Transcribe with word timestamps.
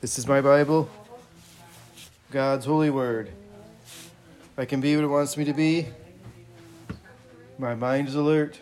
This 0.00 0.18
is 0.18 0.26
my 0.26 0.40
Bible, 0.42 0.90
God's 2.30 2.66
holy 2.66 2.90
word. 2.90 3.30
I 4.58 4.66
can 4.66 4.80
be 4.80 4.94
what 4.96 5.04
it 5.04 5.08
wants 5.08 5.36
me 5.36 5.44
to 5.44 5.54
be. 5.54 5.86
My 7.58 7.74
mind 7.74 8.08
is 8.08 8.14
alert. 8.14 8.58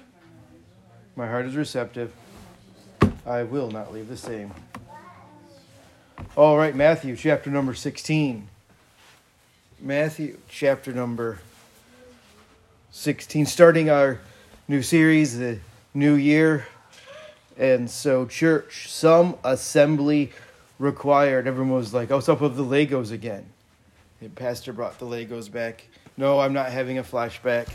My 1.17 1.27
heart 1.27 1.47
is 1.47 1.57
receptive. 1.57 2.13
I 3.27 3.43
will 3.43 3.71
not 3.71 3.93
leave 3.93 4.09
the 4.09 4.17
same. 4.17 4.53
All 6.37 6.57
right, 6.57 6.77
Matthew 6.77 7.17
chapter 7.17 7.51
number 7.51 7.75
16. 7.75 8.49
Matthew 9.81 10.39
chapter 10.49 10.93
number 10.93 11.41
16, 12.93 13.47
starting 13.47 13.91
our 13.91 14.21
new 14.69 14.83
series, 14.83 15.39
the 15.39 15.59
new 15.93 16.15
year. 16.15 16.69
And 17.59 17.91
so, 17.91 18.27
church, 18.27 18.89
some 18.89 19.37
assembly 19.43 20.33
required. 20.83 21.47
Everyone 21.47 21.77
was 21.77 21.95
like, 21.95 22.11
oh, 22.11 22.17
what's 22.17 22.29
up 22.29 22.41
with 22.41 22.57
the 22.57 22.65
Legos 22.65 23.13
again? 23.13 23.47
The 24.21 24.29
pastor 24.29 24.73
brought 24.73 24.99
the 24.99 25.07
Legos 25.07 25.51
back. 25.51 25.87
No, 26.17 26.41
I'm 26.41 26.53
not 26.53 26.71
having 26.71 26.99
a 26.99 27.05
flashback. 27.05 27.69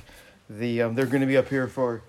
The 0.50 0.84
um, 0.84 0.96
They're 0.96 1.06
going 1.06 1.22
to 1.22 1.28
be 1.28 1.38
up 1.38 1.48
here 1.48 1.68
for 1.68 2.02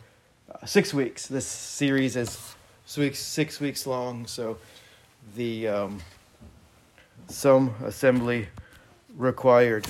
uh, 0.53 0.67
six 0.67 0.93
weeks. 0.93 1.27
This 1.27 1.47
series 1.47 2.17
is 2.17 2.55
six, 2.85 3.21
six 3.21 3.61
weeks 3.61 3.87
long. 3.87 4.27
So, 4.27 4.59
the 5.37 5.69
um, 5.69 6.01
some 7.29 7.75
assembly 7.85 8.49
required. 9.17 9.87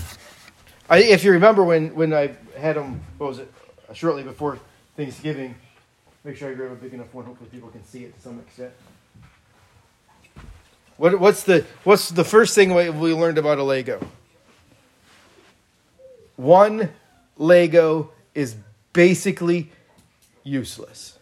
I, 0.91 0.98
if 0.98 1.25
you 1.25 1.33
remember 1.33 1.64
when, 1.64 1.95
when 1.95 2.12
I 2.12 2.34
had 2.56 2.77
them, 2.77 3.00
what 3.19 3.28
was 3.28 3.38
it, 3.38 3.52
shortly 3.95 4.22
before 4.22 4.59
Thanksgiving, 4.97 5.55
make 6.25 6.36
sure 6.36 6.50
I 6.50 6.55
grab 6.55 6.72
a 6.72 6.75
big 6.75 6.92
enough 6.92 7.12
one. 7.14 7.25
Hopefully, 7.25 7.48
people 7.50 7.69
can 7.70 7.84
see 7.84 8.05
it 8.05 8.14
to 8.14 8.20
some 8.20 8.38
extent. 8.41 8.72
What, 10.98 11.20
what's 11.20 11.45
the 11.45 11.65
what's 11.84 12.11
the 12.11 12.25
first 12.25 12.57
thing 12.57 12.75
we, 12.75 12.91
we 12.91 13.15
learned 13.15 13.39
about 13.39 13.59
a 13.59 13.62
Lego? 13.62 14.05
One 16.36 16.91
Lego 17.36 18.11
is 18.34 18.56
basically 18.92 19.70
useless. 20.42 21.17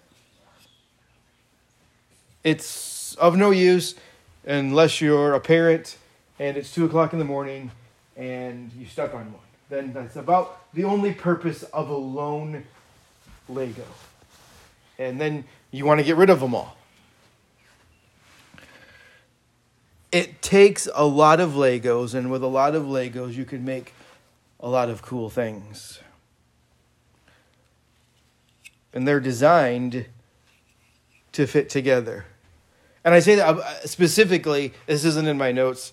It's 2.42 3.14
of 3.16 3.36
no 3.36 3.50
use 3.50 3.94
unless 4.46 5.00
you're 5.02 5.34
a 5.34 5.40
parent 5.40 5.98
and 6.38 6.56
it's 6.56 6.74
two 6.74 6.86
o'clock 6.86 7.12
in 7.12 7.18
the 7.18 7.24
morning 7.24 7.70
and 8.16 8.70
you're 8.78 8.88
stuck 8.88 9.12
on 9.14 9.30
one. 9.30 9.42
Then 9.68 9.92
that's 9.92 10.16
about 10.16 10.72
the 10.72 10.84
only 10.84 11.12
purpose 11.12 11.64
of 11.64 11.90
a 11.90 11.96
lone 11.96 12.64
Lego. 13.48 13.84
And 14.98 15.20
then 15.20 15.44
you 15.70 15.84
want 15.84 16.00
to 16.00 16.04
get 16.04 16.16
rid 16.16 16.30
of 16.30 16.40
them 16.40 16.54
all. 16.54 16.75
It 20.12 20.40
takes 20.40 20.88
a 20.94 21.04
lot 21.04 21.40
of 21.40 21.52
Legos, 21.52 22.14
and 22.14 22.30
with 22.30 22.42
a 22.42 22.48
lot 22.48 22.74
of 22.74 22.84
Legos, 22.84 23.34
you 23.34 23.44
can 23.44 23.64
make 23.64 23.92
a 24.60 24.68
lot 24.68 24.88
of 24.88 25.02
cool 25.02 25.28
things. 25.28 26.00
And 28.92 29.06
they're 29.06 29.20
designed 29.20 30.06
to 31.32 31.46
fit 31.46 31.68
together. 31.68 32.24
And 33.04 33.14
I 33.14 33.20
say 33.20 33.34
that 33.34 33.56
uh, 33.56 33.86
specifically, 33.86 34.72
this 34.86 35.04
isn't 35.04 35.28
in 35.28 35.36
my 35.36 35.52
notes. 35.52 35.92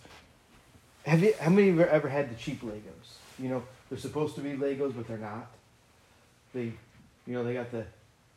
Have 1.06 1.22
you, 1.22 1.34
how 1.40 1.50
many 1.50 1.70
of 1.70 1.76
you 1.76 1.84
ever 1.84 2.08
had 2.08 2.32
the 2.32 2.36
cheap 2.36 2.62
Legos? 2.62 3.18
You 3.38 3.50
know, 3.50 3.64
they're 3.90 4.00
supposed 4.00 4.36
to 4.36 4.42
be 4.42 4.52
Legos, 4.52 4.96
but 4.96 5.08
they're 5.08 5.18
not. 5.18 5.52
They, 6.54 6.72
you 7.28 7.34
know, 7.34 7.44
they 7.44 7.54
got 7.54 7.72
the, 7.72 7.86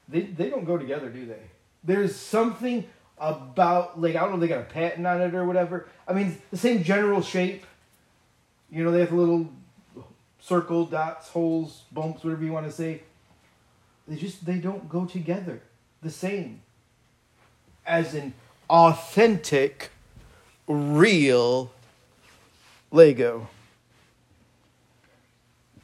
they, 0.09 0.23
they 0.23 0.51
don't 0.51 0.65
go 0.65 0.77
together, 0.77 1.09
do 1.09 1.27
they? 1.27 1.43
There's 1.85 2.17
something 2.17 2.85
about, 3.19 4.01
like, 4.01 4.17
I 4.17 4.21
don't 4.21 4.31
know 4.31 4.35
if 4.37 4.41
they 4.41 4.49
got 4.49 4.61
a 4.61 4.65
patent 4.65 5.07
on 5.07 5.21
it 5.21 5.35
or 5.35 5.45
whatever. 5.45 5.89
I 6.07 6.13
mean, 6.13 6.37
the 6.51 6.57
same 6.57 6.83
general 6.83 7.23
shape. 7.23 7.65
You 8.71 8.85
know, 8.85 8.91
they 8.91 9.01
have 9.01 9.13
little 9.13 9.49
circle, 10.41 10.87
dots, 10.87 11.29
holes, 11.29 11.83
bumps, 11.93 12.25
whatever 12.25 12.45
you 12.45 12.53
want 12.53 12.67
to 12.67 12.73
say. 12.73 13.03
They 14.07 14.17
just, 14.17 14.45
they 14.45 14.59
don't 14.59 14.89
go 14.89 15.05
together 15.05 15.61
the 16.03 16.11
same 16.11 16.63
as 17.87 18.15
an 18.15 18.35
authentic, 18.69 19.91
real 20.69 21.73
Lego. 22.91 23.49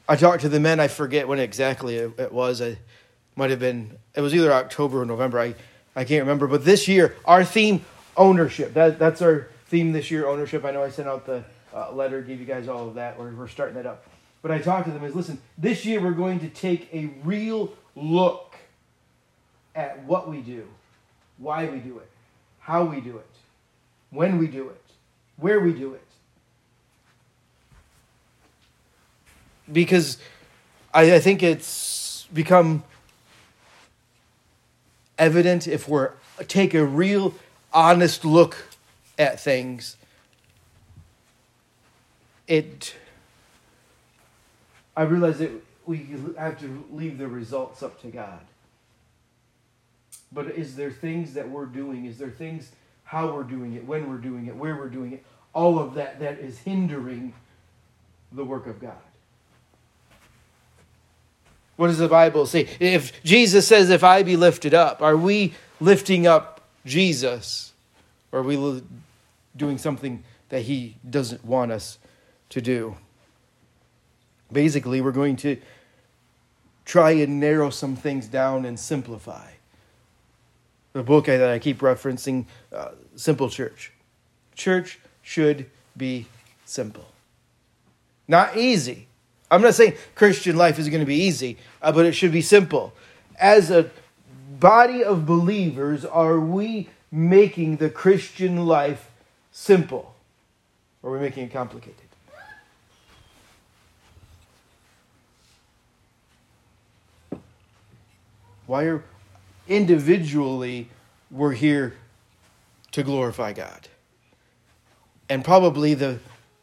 I 0.07 0.15
talked 0.15 0.41
to 0.41 0.49
the 0.49 0.59
men. 0.59 0.79
I 0.79 0.87
forget 0.87 1.27
when 1.27 1.39
exactly 1.39 1.95
it 1.95 2.31
was. 2.31 2.61
I 2.61 2.77
might 3.35 3.49
have 3.49 3.59
been. 3.59 3.97
It 4.15 4.21
was 4.21 4.35
either 4.35 4.51
October 4.51 5.01
or 5.01 5.05
November. 5.05 5.39
I 5.39 5.55
I 5.95 6.03
can't 6.03 6.21
remember. 6.21 6.47
But 6.47 6.65
this 6.65 6.87
year, 6.87 7.15
our 7.25 7.43
theme 7.43 7.85
ownership. 8.17 8.73
That 8.73 8.99
that's 8.99 9.21
our 9.21 9.49
theme 9.67 9.91
this 9.91 10.11
year. 10.11 10.27
Ownership. 10.27 10.65
I 10.65 10.71
know 10.71 10.83
I 10.83 10.89
sent 10.89 11.07
out 11.07 11.25
the 11.25 11.43
uh, 11.73 11.91
letter, 11.91 12.21
gave 12.21 12.39
you 12.39 12.45
guys 12.45 12.67
all 12.67 12.87
of 12.87 12.95
that. 12.95 13.19
We're 13.19 13.31
we're 13.31 13.47
starting 13.47 13.75
that 13.75 13.85
up. 13.85 14.05
But 14.41 14.51
I 14.51 14.59
talked 14.59 14.87
to 14.87 14.93
them 14.93 15.03
is 15.03 15.15
listen. 15.15 15.39
This 15.57 15.85
year 15.85 16.01
we're 16.01 16.11
going 16.11 16.39
to 16.41 16.49
take 16.49 16.93
a 16.93 17.11
real 17.23 17.73
look 17.95 18.55
at 19.75 20.03
what 20.03 20.29
we 20.29 20.41
do, 20.41 20.67
why 21.37 21.65
we 21.65 21.79
do 21.79 21.97
it, 21.99 22.09
how 22.59 22.83
we 22.83 23.01
do 23.01 23.17
it, 23.17 23.29
when 24.09 24.37
we 24.37 24.47
do 24.47 24.69
it, 24.69 24.81
where 25.37 25.59
we 25.59 25.73
do 25.73 25.93
it 25.93 26.03
because 29.71 30.17
I, 30.93 31.15
I 31.15 31.19
think 31.19 31.43
it's 31.43 32.27
become 32.33 32.83
evident 35.17 35.67
if 35.67 35.87
we're 35.87 36.11
take 36.47 36.73
a 36.73 36.85
real 36.85 37.33
honest 37.71 38.25
look 38.25 38.69
at 39.17 39.39
things 39.39 39.97
it 42.47 42.95
i 44.95 45.03
realize 45.03 45.39
that 45.39 45.51
we 45.85 46.07
have 46.37 46.59
to 46.59 46.85
leave 46.91 47.17
the 47.17 47.27
results 47.27 47.83
up 47.83 48.01
to 48.01 48.07
god. 48.07 48.39
But 50.31 50.51
is 50.51 50.75
there 50.75 50.89
things 50.89 51.33
that 51.33 51.49
we're 51.49 51.65
doing? 51.65 52.05
Is 52.05 52.17
there 52.17 52.29
things 52.29 52.71
how 53.03 53.33
we're 53.33 53.43
doing 53.43 53.73
it 53.73 53.85
when 53.85 54.09
we're 54.09 54.17
doing 54.17 54.47
it 54.47 54.55
where 54.55 54.75
we're 54.75 54.89
doing 54.89 55.13
it? 55.13 55.25
All 55.53 55.77
of 55.77 55.93
that 55.95 56.19
that 56.19 56.39
is 56.39 56.59
hindering 56.59 57.33
the 58.31 58.43
work 58.43 58.65
of 58.65 58.79
god 58.79 58.97
what 61.83 61.89
does 61.89 61.97
the 61.97 62.07
Bible 62.07 62.45
say? 62.45 62.69
If 62.79 63.21
Jesus 63.25 63.67
says, 63.67 63.89
If 63.89 64.05
I 64.05 64.23
be 64.23 64.37
lifted 64.37 64.73
up, 64.73 65.01
are 65.01 65.17
we 65.17 65.53
lifting 65.81 66.25
up 66.25 66.61
Jesus? 66.85 67.73
Or 68.31 68.39
are 68.39 68.43
we 68.43 68.81
doing 69.57 69.77
something 69.77 70.23
that 70.47 70.61
he 70.61 70.95
doesn't 71.09 71.43
want 71.43 71.73
us 71.73 71.99
to 72.51 72.61
do? 72.61 72.95
Basically, 74.49 75.01
we're 75.01 75.11
going 75.11 75.35
to 75.35 75.57
try 76.85 77.11
and 77.11 77.41
narrow 77.41 77.69
some 77.69 77.97
things 77.97 78.27
down 78.27 78.63
and 78.63 78.79
simplify. 78.79 79.49
The 80.93 81.03
book 81.03 81.25
that 81.25 81.49
I 81.49 81.59
keep 81.59 81.79
referencing, 81.79 82.45
uh, 82.73 82.91
Simple 83.17 83.49
Church. 83.49 83.91
Church 84.55 85.01
should 85.21 85.69
be 85.97 86.27
simple. 86.63 87.07
Not 88.25 88.55
easy, 88.55 89.07
I'm 89.53 89.61
not 89.61 89.75
saying 89.75 89.93
Christian 90.15 90.55
life 90.55 90.79
is 90.79 90.89
going 90.89 91.01
to 91.01 91.05
be 91.05 91.15
easy, 91.15 91.57
uh, 91.81 91.91
but 91.91 92.07
it 92.07 92.13
should 92.13 92.31
be 92.31 92.41
simple. 92.41 92.93
As 93.39 93.69
a 93.69 93.91
body 94.59 95.03
of 95.03 95.27
believers, 95.27 96.05
are 96.05 96.39
we 96.39 96.89
making 97.11 97.77
the 97.77 97.89
Christian 97.89 98.65
life 98.65 99.11
simple? 99.51 100.15
Or 101.03 101.11
are 101.11 101.13
we 101.13 101.19
making 101.19 101.43
it 101.45 101.53
complicated? 101.53 101.95
Why 108.65 108.85
are 108.85 109.03
individually 109.67 110.89
we're 111.29 111.51
here 111.51 111.95
to 112.93 113.03
glorify 113.03 113.53
God? 113.53 113.87
And 115.29 115.45
probably 115.45 115.93
the 115.93 116.19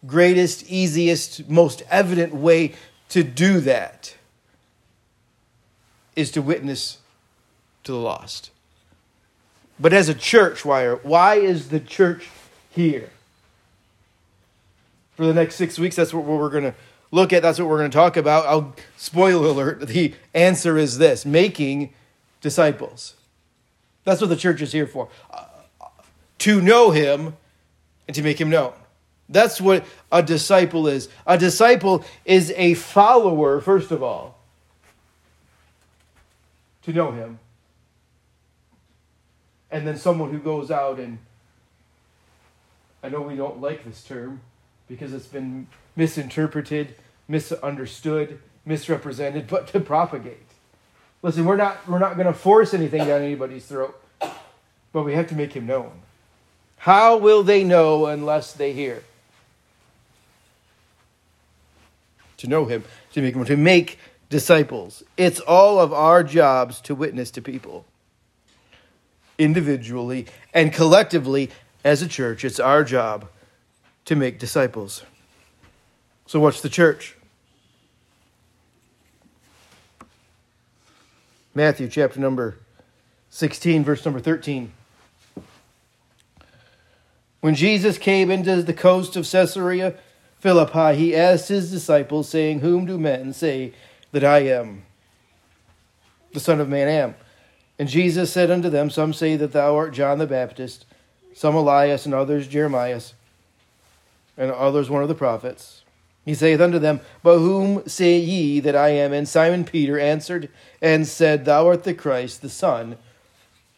greatest, 0.06 0.68
easiest, 0.68 1.48
most 1.48 1.82
evident 1.90 2.34
way 2.34 2.74
to 3.10 3.22
do 3.22 3.60
that 3.60 4.16
is 6.16 6.30
to 6.32 6.42
witness 6.42 6.98
to 7.84 7.92
the 7.92 7.98
lost. 7.98 8.50
But 9.78 9.92
as 9.92 10.08
a 10.08 10.14
church, 10.14 10.64
why, 10.64 10.82
are, 10.82 10.96
why 10.96 11.36
is 11.36 11.68
the 11.68 11.80
church 11.80 12.28
here? 12.70 13.10
For 15.16 15.26
the 15.26 15.34
next 15.34 15.56
six 15.56 15.78
weeks, 15.78 15.96
that's 15.96 16.12
what 16.12 16.24
we're 16.24 16.50
going 16.50 16.64
to 16.64 16.74
look 17.10 17.32
at. 17.32 17.42
That's 17.42 17.58
what 17.58 17.68
we're 17.68 17.78
going 17.78 17.90
to 17.90 17.96
talk 17.96 18.16
about. 18.16 18.46
I'll 18.46 18.74
spoil 18.96 19.44
alert. 19.50 19.80
The 19.86 20.14
answer 20.34 20.78
is 20.78 20.98
this 20.98 21.26
making 21.26 21.92
disciples. 22.40 23.14
That's 24.04 24.20
what 24.20 24.28
the 24.28 24.36
church 24.36 24.62
is 24.62 24.72
here 24.72 24.86
for. 24.86 25.08
Uh, 25.30 25.44
to 26.38 26.60
know 26.60 26.90
him 26.90 27.36
and 28.06 28.14
to 28.14 28.22
make 28.22 28.40
him 28.40 28.50
known. 28.50 28.72
That's 29.30 29.60
what 29.60 29.84
a 30.10 30.22
disciple 30.22 30.88
is. 30.88 31.08
A 31.26 31.38
disciple 31.38 32.04
is 32.24 32.52
a 32.56 32.74
follower, 32.74 33.60
first 33.60 33.92
of 33.92 34.02
all, 34.02 34.38
to 36.82 36.92
know 36.92 37.12
him. 37.12 37.38
And 39.70 39.86
then 39.86 39.96
someone 39.96 40.32
who 40.32 40.40
goes 40.40 40.72
out 40.72 40.98
and 40.98 41.18
I 43.02 43.08
know 43.08 43.22
we 43.22 43.36
don't 43.36 43.60
like 43.60 43.84
this 43.84 44.02
term 44.02 44.40
because 44.88 45.14
it's 45.14 45.26
been 45.26 45.68
misinterpreted, 45.94 46.96
misunderstood, 47.28 48.40
misrepresented, 48.66 49.46
but 49.46 49.68
to 49.68 49.80
propagate. 49.80 50.46
Listen, 51.22 51.44
we're 51.44 51.56
not 51.56 51.86
we're 51.88 52.00
not 52.00 52.16
going 52.16 52.26
to 52.26 52.32
force 52.32 52.74
anything 52.74 53.06
down 53.06 53.22
anybody's 53.22 53.64
throat, 53.64 54.02
but 54.92 55.04
we 55.04 55.14
have 55.14 55.28
to 55.28 55.34
make 55.34 55.52
him 55.52 55.66
known. 55.66 55.92
How 56.78 57.16
will 57.16 57.42
they 57.42 57.62
know 57.62 58.06
unless 58.06 58.52
they 58.52 58.72
hear? 58.72 59.04
To 62.40 62.46
know 62.46 62.64
him, 62.64 62.84
to 63.12 63.20
make 63.20 63.34
him 63.34 63.44
to 63.44 63.56
make 63.56 63.98
disciples. 64.30 65.02
It's 65.18 65.40
all 65.40 65.78
of 65.78 65.92
our 65.92 66.24
jobs 66.24 66.80
to 66.82 66.94
witness 66.94 67.30
to 67.32 67.42
people. 67.42 67.84
Individually 69.38 70.26
and 70.54 70.72
collectively 70.72 71.50
as 71.84 72.00
a 72.00 72.08
church, 72.08 72.44
it's 72.44 72.58
our 72.58 72.82
job 72.82 73.28
to 74.06 74.16
make 74.16 74.38
disciples. 74.38 75.02
So 76.26 76.40
what's 76.40 76.62
the 76.62 76.70
church? 76.70 77.14
Matthew 81.54 81.88
chapter 81.88 82.20
number 82.20 82.56
16, 83.28 83.84
verse 83.84 84.02
number 84.04 84.20
13. 84.20 84.72
When 87.40 87.54
Jesus 87.54 87.98
came 87.98 88.30
into 88.30 88.62
the 88.62 88.72
coast 88.72 89.16
of 89.16 89.28
Caesarea 89.30 89.94
Philippi, 90.40 90.96
he 90.96 91.14
asked 91.14 91.48
his 91.48 91.70
disciples, 91.70 92.28
saying, 92.28 92.60
Whom 92.60 92.86
do 92.86 92.98
men 92.98 93.32
say 93.32 93.72
that 94.12 94.24
I 94.24 94.38
am? 94.40 94.82
The 96.32 96.40
Son 96.40 96.60
of 96.60 96.68
Man 96.68 96.88
am. 96.88 97.14
And 97.78 97.88
Jesus 97.88 98.32
said 98.32 98.50
unto 98.50 98.70
them, 98.70 98.88
Some 98.90 99.12
say 99.12 99.36
that 99.36 99.52
thou 99.52 99.76
art 99.76 99.92
John 99.92 100.18
the 100.18 100.26
Baptist, 100.26 100.86
some 101.34 101.54
Elias, 101.54 102.06
and 102.06 102.14
others 102.14 102.48
Jeremiah, 102.48 103.00
and 104.36 104.50
others 104.50 104.88
one 104.88 105.02
of 105.02 105.08
the 105.08 105.14
prophets. 105.14 105.82
He 106.24 106.34
saith 106.34 106.60
unto 106.60 106.78
them, 106.78 107.00
But 107.22 107.38
whom 107.38 107.86
say 107.86 108.18
ye 108.18 108.60
that 108.60 108.76
I 108.76 108.90
am? 108.90 109.12
And 109.12 109.28
Simon 109.28 109.64
Peter 109.64 109.98
answered 109.98 110.48
and 110.80 111.06
said, 111.06 111.44
Thou 111.44 111.66
art 111.66 111.84
the 111.84 111.94
Christ, 111.94 112.40
the 112.40 112.48
Son 112.48 112.96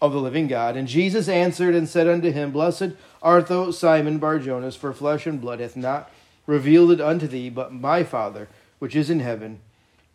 of 0.01 0.13
the 0.13 0.21
living 0.21 0.47
God. 0.47 0.77
And 0.77 0.87
Jesus 0.87 1.29
answered 1.29 1.75
and 1.75 1.89
said 1.89 2.09
unto 2.09 2.31
him, 2.31 2.53
Blessed 2.53 2.91
art 3.21 3.49
thou, 3.49 3.71
Simon 3.73 4.21
Barjonas, 4.21 4.77
for 4.77 4.93
flesh 4.93 5.27
and 5.27 5.41
blood 5.41 5.61
hath 5.61 5.77
not 5.77 6.11
revealed 6.47 6.93
it 6.93 7.01
unto 7.01 7.27
thee, 7.27 7.49
but 7.49 7.73
my 7.73 8.05
Father 8.05 8.49
which 8.83 8.97
is 8.97 9.11
in 9.11 9.21
heaven. 9.21 9.61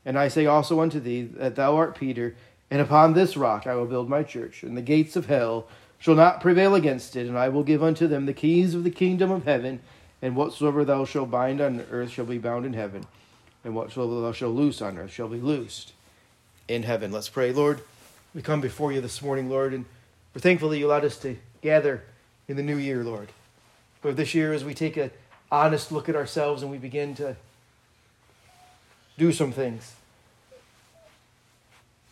And 0.05 0.19
I 0.19 0.27
say 0.27 0.45
also 0.45 0.81
unto 0.81 0.99
thee 0.99 1.21
that 1.21 1.55
thou 1.55 1.77
art 1.77 1.97
Peter, 1.97 2.35
and 2.69 2.81
upon 2.81 3.13
this 3.13 3.37
rock 3.37 3.65
I 3.65 3.75
will 3.75 3.85
build 3.85 4.09
my 4.09 4.23
church, 4.23 4.61
and 4.61 4.75
the 4.75 4.81
gates 4.81 5.15
of 5.15 5.27
hell 5.27 5.67
shall 5.99 6.15
not 6.15 6.41
prevail 6.41 6.75
against 6.75 7.15
it, 7.15 7.27
and 7.27 7.37
I 7.37 7.47
will 7.47 7.63
give 7.63 7.81
unto 7.81 8.07
them 8.07 8.25
the 8.25 8.33
keys 8.33 8.75
of 8.75 8.83
the 8.83 8.91
kingdom 8.91 9.31
of 9.31 9.45
heaven. 9.45 9.79
And 10.21 10.35
whatsoever 10.35 10.83
thou 10.83 11.05
shalt 11.05 11.31
bind 11.31 11.61
on 11.61 11.85
earth 11.91 12.09
shall 12.09 12.25
be 12.25 12.39
bound 12.39 12.65
in 12.65 12.73
heaven, 12.73 13.05
and 13.63 13.73
whatsoever 13.73 14.19
thou 14.19 14.33
shalt 14.33 14.55
loose 14.55 14.81
on 14.81 14.97
earth 14.97 15.11
shall 15.11 15.29
be 15.29 15.39
loosed 15.39 15.93
in 16.67 16.83
heaven. 16.83 17.11
Let's 17.11 17.29
pray. 17.29 17.53
Lord, 17.53 17.81
we 18.33 18.41
come 18.41 18.59
before 18.59 18.91
you 18.91 18.99
this 18.99 19.21
morning, 19.21 19.49
Lord, 19.49 19.73
and 19.73 19.85
we're 20.33 20.41
thankful 20.41 20.69
that 20.69 20.77
you 20.77 20.87
allowed 20.87 21.05
us 21.05 21.17
to 21.19 21.37
gather 21.61 22.03
in 22.47 22.57
the 22.57 22.63
new 22.63 22.77
year, 22.77 23.03
Lord. 23.03 23.29
But 24.01 24.17
this 24.17 24.35
year, 24.35 24.53
as 24.53 24.65
we 24.65 24.73
take 24.73 24.97
an 24.97 25.11
honest 25.51 25.91
look 25.91 26.09
at 26.09 26.15
ourselves 26.15 26.61
and 26.61 26.71
we 26.71 26.77
begin 26.77 27.15
to 27.15 27.35
do 29.17 29.31
some 29.31 29.51
things 29.51 29.95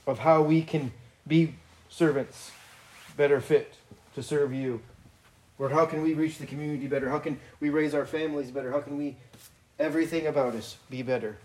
of 0.08 0.20
how 0.20 0.42
we 0.42 0.62
can 0.62 0.92
be 1.28 1.56
servants 1.90 2.52
better 3.18 3.40
fit 3.40 3.76
to 4.14 4.24
serve 4.24 4.54
you. 4.54 4.82
Lord, 5.58 5.72
how 5.72 5.86
can 5.86 6.02
we 6.02 6.14
reach 6.14 6.38
the 6.38 6.46
community 6.46 6.88
better? 6.88 7.10
How 7.10 7.20
can 7.20 7.40
we 7.60 7.70
raise 7.70 7.94
our 7.94 8.06
families 8.06 8.52
better? 8.52 8.72
How 8.72 8.82
can 8.82 8.98
we, 8.98 9.16
everything 9.80 10.28
about 10.28 10.54
us, 10.54 10.78
be 10.90 11.02
better? 11.02 11.38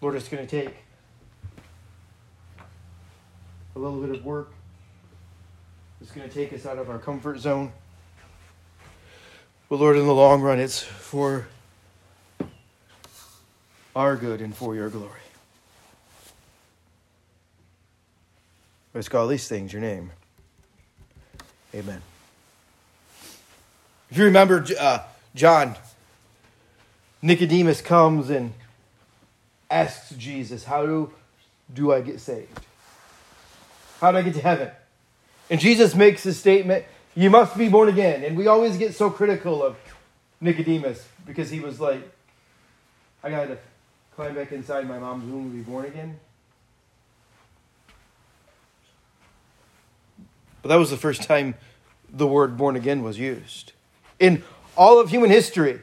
Lord, 0.00 0.16
it's 0.16 0.28
going 0.28 0.46
to 0.46 0.50
take 0.50 0.74
a 3.76 3.78
little 3.78 4.00
bit 4.00 4.16
of 4.16 4.24
work. 4.24 4.52
It's 6.00 6.10
going 6.10 6.28
to 6.28 6.34
take 6.34 6.52
us 6.52 6.66
out 6.66 6.78
of 6.78 6.90
our 6.90 6.98
comfort 6.98 7.38
zone. 7.38 7.72
But 9.74 9.80
Lord, 9.80 9.96
in 9.96 10.06
the 10.06 10.14
long 10.14 10.40
run, 10.40 10.60
it's 10.60 10.80
for 10.80 11.48
our 13.96 14.14
good 14.14 14.40
and 14.40 14.54
for 14.54 14.76
your 14.76 14.88
glory. 14.88 15.10
Let's 18.94 19.08
call 19.08 19.26
these 19.26 19.48
things 19.48 19.72
your 19.72 19.82
name. 19.82 20.12
Amen. 21.74 22.00
If 24.12 24.16
you 24.16 24.26
remember, 24.26 24.64
uh, 24.78 25.00
John, 25.34 25.74
Nicodemus 27.20 27.80
comes 27.80 28.30
and 28.30 28.52
asks 29.68 30.10
Jesus, 30.10 30.62
How 30.62 30.86
do, 30.86 31.12
do 31.74 31.92
I 31.92 32.00
get 32.00 32.20
saved? 32.20 32.60
How 34.00 34.12
do 34.12 34.18
I 34.18 34.22
get 34.22 34.34
to 34.34 34.40
heaven? 34.40 34.70
And 35.50 35.58
Jesus 35.58 35.96
makes 35.96 36.22
the 36.22 36.32
statement, 36.32 36.84
You 37.14 37.30
must 37.30 37.56
be 37.56 37.68
born 37.68 37.88
again. 37.88 38.24
And 38.24 38.36
we 38.36 38.46
always 38.46 38.76
get 38.76 38.94
so 38.94 39.10
critical 39.10 39.62
of 39.62 39.76
Nicodemus 40.40 41.06
because 41.26 41.50
he 41.50 41.60
was 41.60 41.80
like, 41.80 42.02
I 43.22 43.30
got 43.30 43.46
to 43.46 43.58
climb 44.16 44.34
back 44.34 44.52
inside 44.52 44.88
my 44.88 44.98
mom's 44.98 45.24
womb 45.24 45.44
and 45.44 45.52
be 45.52 45.60
born 45.60 45.86
again. 45.86 46.18
But 50.62 50.68
that 50.70 50.76
was 50.76 50.90
the 50.90 50.96
first 50.96 51.22
time 51.22 51.54
the 52.10 52.26
word 52.26 52.56
born 52.56 52.74
again 52.76 53.02
was 53.02 53.18
used. 53.18 53.72
In 54.18 54.42
all 54.76 54.98
of 54.98 55.10
human 55.10 55.30
history, 55.30 55.80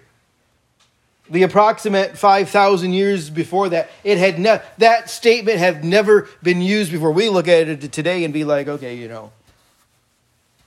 the 1.29 1.43
approximate 1.43 2.17
5,000 2.17 2.93
years 2.93 3.29
before 3.29 3.69
that, 3.69 3.89
it 4.03 4.17
had 4.17 4.39
ne- 4.39 4.61
that 4.79 5.09
statement 5.09 5.59
had 5.59 5.83
never 5.83 6.27
been 6.43 6.61
used 6.61 6.91
before. 6.91 7.11
We 7.11 7.29
look 7.29 7.47
at 7.47 7.67
it 7.67 7.91
today 7.91 8.23
and 8.23 8.33
be 8.33 8.43
like, 8.43 8.67
okay, 8.67 8.95
you 8.95 9.07
know, 9.07 9.31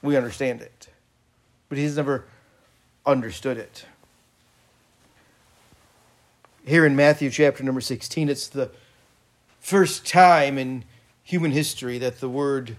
we 0.05 0.15
understand 0.15 0.61
it. 0.61 0.87
But 1.69 1.77
he's 1.77 1.97
never 1.97 2.25
understood 3.05 3.57
it. 3.57 3.85
Here 6.65 6.85
in 6.85 6.95
Matthew 6.95 7.29
chapter 7.29 7.63
number 7.63 7.81
16, 7.81 8.29
it's 8.29 8.47
the 8.47 8.71
first 9.59 10.07
time 10.07 10.57
in 10.57 10.83
human 11.23 11.51
history 11.51 11.97
that 11.99 12.19
the 12.19 12.29
word 12.29 12.77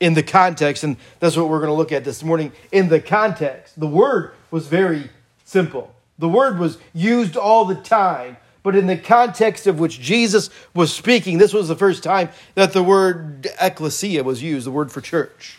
in 0.00 0.14
the 0.14 0.22
context, 0.22 0.84
and 0.84 0.96
that's 1.18 1.36
what 1.36 1.48
we're 1.48 1.58
going 1.58 1.70
to 1.70 1.74
look 1.74 1.92
at 1.92 2.04
this 2.04 2.22
morning. 2.22 2.52
In 2.70 2.88
the 2.88 3.00
context, 3.00 3.78
the 3.78 3.86
word 3.86 4.32
was 4.50 4.66
very 4.68 5.10
simple. 5.44 5.94
The 6.18 6.28
word 6.28 6.58
was 6.58 6.78
used 6.94 7.36
all 7.36 7.64
the 7.64 7.74
time, 7.74 8.36
but 8.62 8.76
in 8.76 8.86
the 8.86 8.96
context 8.96 9.66
of 9.66 9.80
which 9.80 10.00
Jesus 10.00 10.50
was 10.74 10.92
speaking, 10.94 11.38
this 11.38 11.52
was 11.52 11.68
the 11.68 11.76
first 11.76 12.02
time 12.02 12.28
that 12.54 12.72
the 12.72 12.82
word 12.82 13.48
ecclesia 13.60 14.22
was 14.22 14.42
used, 14.42 14.66
the 14.66 14.70
word 14.70 14.92
for 14.92 15.00
church. 15.00 15.57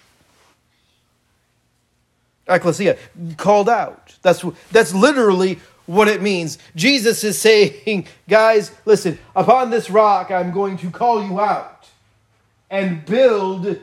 Ecclesia, 2.49 2.97
called 3.37 3.69
out. 3.69 4.15
That's, 4.21 4.43
that's 4.71 4.93
literally 4.93 5.59
what 5.85 6.07
it 6.07 6.21
means. 6.21 6.57
Jesus 6.75 7.23
is 7.23 7.39
saying, 7.41 8.07
guys, 8.27 8.71
listen, 8.85 9.17
upon 9.35 9.69
this 9.69 9.89
rock 9.89 10.31
I'm 10.31 10.51
going 10.51 10.77
to 10.79 10.91
call 10.91 11.23
you 11.23 11.39
out 11.39 11.87
and 12.69 13.05
build 13.05 13.79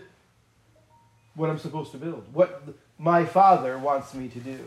what 1.34 1.50
I'm 1.50 1.58
supposed 1.58 1.92
to 1.92 1.98
build, 1.98 2.24
what 2.32 2.62
my 2.98 3.24
Father 3.24 3.78
wants 3.78 4.14
me 4.14 4.28
to 4.28 4.38
do. 4.38 4.58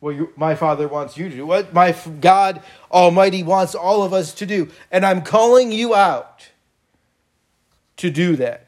What 0.00 0.14
you, 0.14 0.32
my 0.36 0.54
Father 0.54 0.88
wants 0.88 1.16
you 1.16 1.30
to 1.30 1.36
do, 1.36 1.46
what 1.46 1.72
my 1.72 1.96
God 2.20 2.62
Almighty 2.92 3.42
wants 3.42 3.74
all 3.74 4.02
of 4.02 4.12
us 4.12 4.34
to 4.34 4.46
do. 4.46 4.70
And 4.90 5.06
I'm 5.06 5.22
calling 5.22 5.72
you 5.72 5.94
out 5.94 6.48
to 7.96 8.10
do 8.10 8.36
that. 8.36 8.65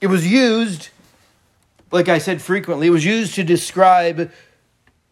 It 0.00 0.06
was 0.06 0.26
used, 0.26 0.88
like 1.90 2.08
I 2.08 2.18
said 2.18 2.40
frequently, 2.40 2.86
it 2.86 2.90
was 2.90 3.04
used 3.04 3.34
to 3.34 3.44
describe 3.44 4.30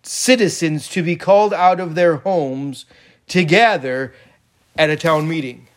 citizens 0.03 0.89
to 0.89 1.03
be 1.03 1.17
called 1.17 1.53
out 1.53 1.81
of 1.81 1.95
their 1.95 2.17
homes 2.17 2.87
to 3.29 3.45
gather 3.45 4.15
at 4.77 4.89
a 4.91 4.97
town 4.97 5.29
meeting 5.29 5.69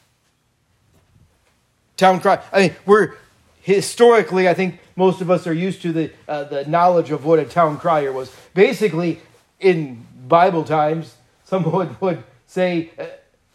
town 2.01 2.20
cry. 2.20 2.41
I 2.51 2.60
mean, 2.60 2.75
we're 2.86 3.13
historically, 3.62 4.50
I 4.50 4.56
think 4.56 4.80
most 4.96 5.22
of 5.22 5.30
us 5.30 5.46
are 5.46 5.53
used 5.53 5.84
to 5.84 5.94
the 5.94 6.12
uh, 6.27 6.44
the 6.46 6.65
knowledge 6.65 7.12
of 7.12 7.24
what 7.24 7.38
a 7.39 7.46
town 7.46 7.77
crier 7.77 8.12
was. 8.12 8.36
Basically, 8.53 9.22
in 9.60 10.06
Bible 10.27 10.63
times, 10.63 11.15
someone 11.46 11.96
would 12.01 12.24
say 12.48 12.89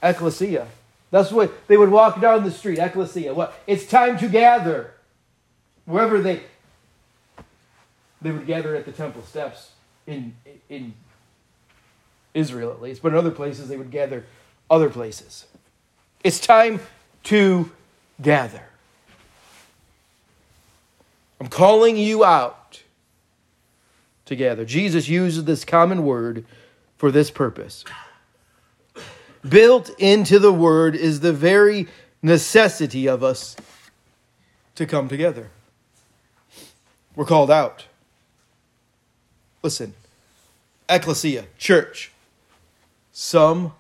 ecclesia. 0.03 0.69
That's 1.11 1.31
what 1.31 1.67
they 1.67 1.77
would 1.77 1.91
walk 1.91 2.21
down 2.21 2.45
the 2.45 2.51
street, 2.51 2.79
ecclesia. 2.79 3.35
What? 3.35 3.61
It's 3.67 3.87
time 3.87 4.17
to 4.19 4.29
gather. 4.29 4.93
Wherever 5.87 6.21
they 6.21 6.43
they 8.21 8.31
would 8.33 8.47
gather 8.47 8.75
at 8.75 8.85
the 8.85 8.93
temple 8.93 9.23
steps 9.23 9.71
in 10.07 10.35
in 10.69 10.95
Israel 12.35 12.71
at 12.71 12.83
least, 12.83 13.02
but 13.02 13.12
in 13.12 13.19
other 13.19 13.31
places 13.31 13.69
they 13.69 13.76
would 13.76 13.90
gather 13.90 14.25
other 14.71 14.90
places. 14.90 15.47
It's 16.23 16.40
time 16.40 16.81
to 17.25 17.71
gather. 18.21 18.62
I'm 21.40 21.49
calling 21.49 21.97
you 21.97 22.25
out 22.25 22.83
together. 24.25 24.64
Jesus 24.64 25.09
uses 25.09 25.45
this 25.45 25.64
common 25.64 26.05
word 26.05 26.45
for 26.97 27.11
this 27.11 27.31
purpose. 27.31 27.85
Built 29.49 29.90
into 29.99 30.38
the 30.38 30.52
word 30.52 30.97
is 30.97 31.21
the 31.21 31.33
very 31.33 31.87
necessity 32.23 33.07
of 33.07 33.23
us 33.23 33.57
to 34.75 34.87
come 34.87 35.09
together. 35.09 35.50
We're 37.16 37.25
called 37.25 37.50
out. 37.50 37.87
Listen, 39.62 39.94
ecclesia, 40.88 41.46
church, 41.58 42.12
some 43.11 43.73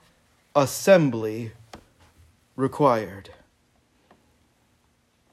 assembly 0.56 1.52
required. 2.56 3.30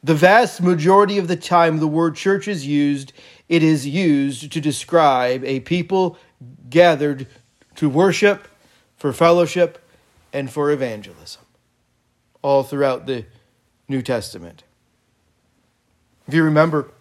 The 0.04 0.14
vast 0.14 0.62
majority 0.62 1.18
of 1.18 1.30
the 1.30 1.38
time 1.38 1.80
the 1.80 1.88
word 1.88 2.16
church 2.16 2.50
is 2.50 2.68
used, 2.68 3.14
it 3.48 3.64
is 3.64 3.88
used 3.88 4.52
to 4.52 4.60
describe 4.60 5.46
a 5.46 5.62
people 5.62 6.18
gathered 6.70 7.26
to 7.76 7.90
worship, 7.90 8.50
for 8.98 9.14
fellowship, 9.14 9.82
and 10.34 10.52
for 10.52 10.72
evangelism, 10.72 11.44
all 12.42 12.64
throughout 12.64 13.06
the 13.06 13.26
New 13.88 14.02
Testament. 14.02 14.64
If 16.28 16.34
you 16.34 16.44
remember, 16.44 16.92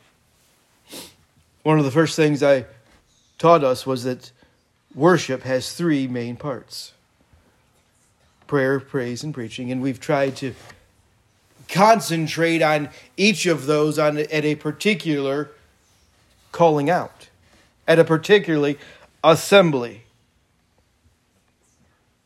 one 1.63 1.79
of 1.79 1.85
the 1.85 1.91
first 1.91 2.17
things 2.17 2.43
I 2.43 2.67
taught 3.39 3.65
us 3.65 3.87
was 3.87 4.05
that 4.05 4.33
worship 4.95 5.43
has 5.43 5.73
three 5.73 6.07
main 6.07 6.37
parts 6.37 6.93
prayer, 8.47 8.79
praise, 8.81 9.23
and 9.25 9.33
preaching. 9.33 9.73
And 9.73 9.81
we've 9.81 9.99
tried 9.99 10.37
to 10.37 10.55
concentrate 11.71 12.61
on 12.61 12.91
each 13.17 13.47
of 13.47 13.65
those 13.65 13.99
on, 13.99 14.19
at 14.19 14.45
a 14.45 14.55
particular 14.57 15.51
calling 16.51 16.91
out, 16.91 17.29
at 17.89 17.99
a 17.99 18.05
particularly 18.05 18.79
assembly. 19.25 20.03